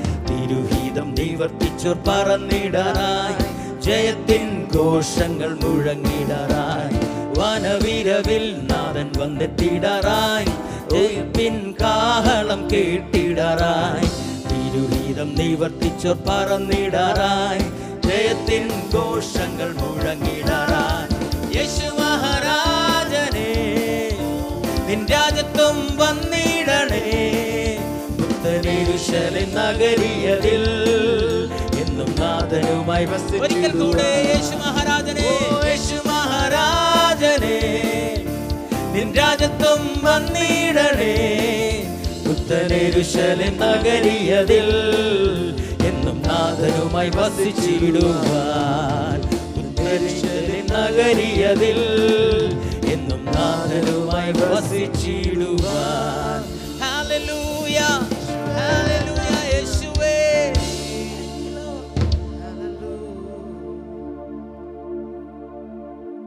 തിരുഹിതം 0.95 1.15
നിവർത്തിച്ചോർ 1.15 1.97
പറന്നിടാറായി. 2.09 3.37
ജയത്തിൻ 3.81 4.67
ഘോഷങ്ങൾ 4.75 5.59
മുഴങ്ങിടാറായി. 5.63 6.99
വനവിരവിൽ 7.39 8.67
നാഥൻ 8.71 9.11
വന്നെത്തിടാറായി. 9.17 10.47
ഉയർപ്പിൻ 10.95 11.75
കാഹളം 11.81 12.71
കേട്ടിടാറായി. 12.71 14.09
തിരുഹിതം 14.51 15.35
നിവർത്തിച്ചോർ 15.35 16.17
പറന്നിടാറായി. 16.29 17.65
ജയത്തിൻ 18.07 18.69
ഘോഷങ്ങൾ 18.95 19.75
മുഴങ്ങിടാറായി. 19.75 21.15
യേശു 21.57 21.87
മഹാരാജനെ 22.01 23.53
നിൻ 24.87 25.07
രാജ്യത്വം 25.13 25.94
പുത്തനേരുശലിൻ 29.15 29.51
നഗരിയതിൽ 29.59 30.65
എന്നും 31.83 32.09
നാഥനുമായി 32.21 33.07
ഒരിക്കൽ 33.45 33.73
കൂടെ 33.81 34.09
യേശു 34.31 34.55
മഹാരാജനെ. 34.63 35.29
യേശു 35.67 35.99
മഹാരാജനെ 36.09 37.59
നിൻ 38.95 39.09
രാജ്യത്വം 39.21 39.83
വന്നിടണേ. 40.07 41.15
പുത്തനെരുശലിൻ 42.27 43.55
നഗരിയതിൽ 43.63 44.69
എന്നും 45.89 46.19
നാഥനുമായി 46.29 47.11
വസിച്ചിടുവാൻ. 47.19 49.21
പുത്തനെരുശലിൻ 49.55 50.67
നഗരിയതിൽ 50.75 51.81
എന്നും 52.95 53.23
നാഥനുമായി 53.37 54.33
വസിച്ചിടുവാൻ. 54.43 56.41
Hallelujah 56.83 57.79
hallelujah 58.59 59.04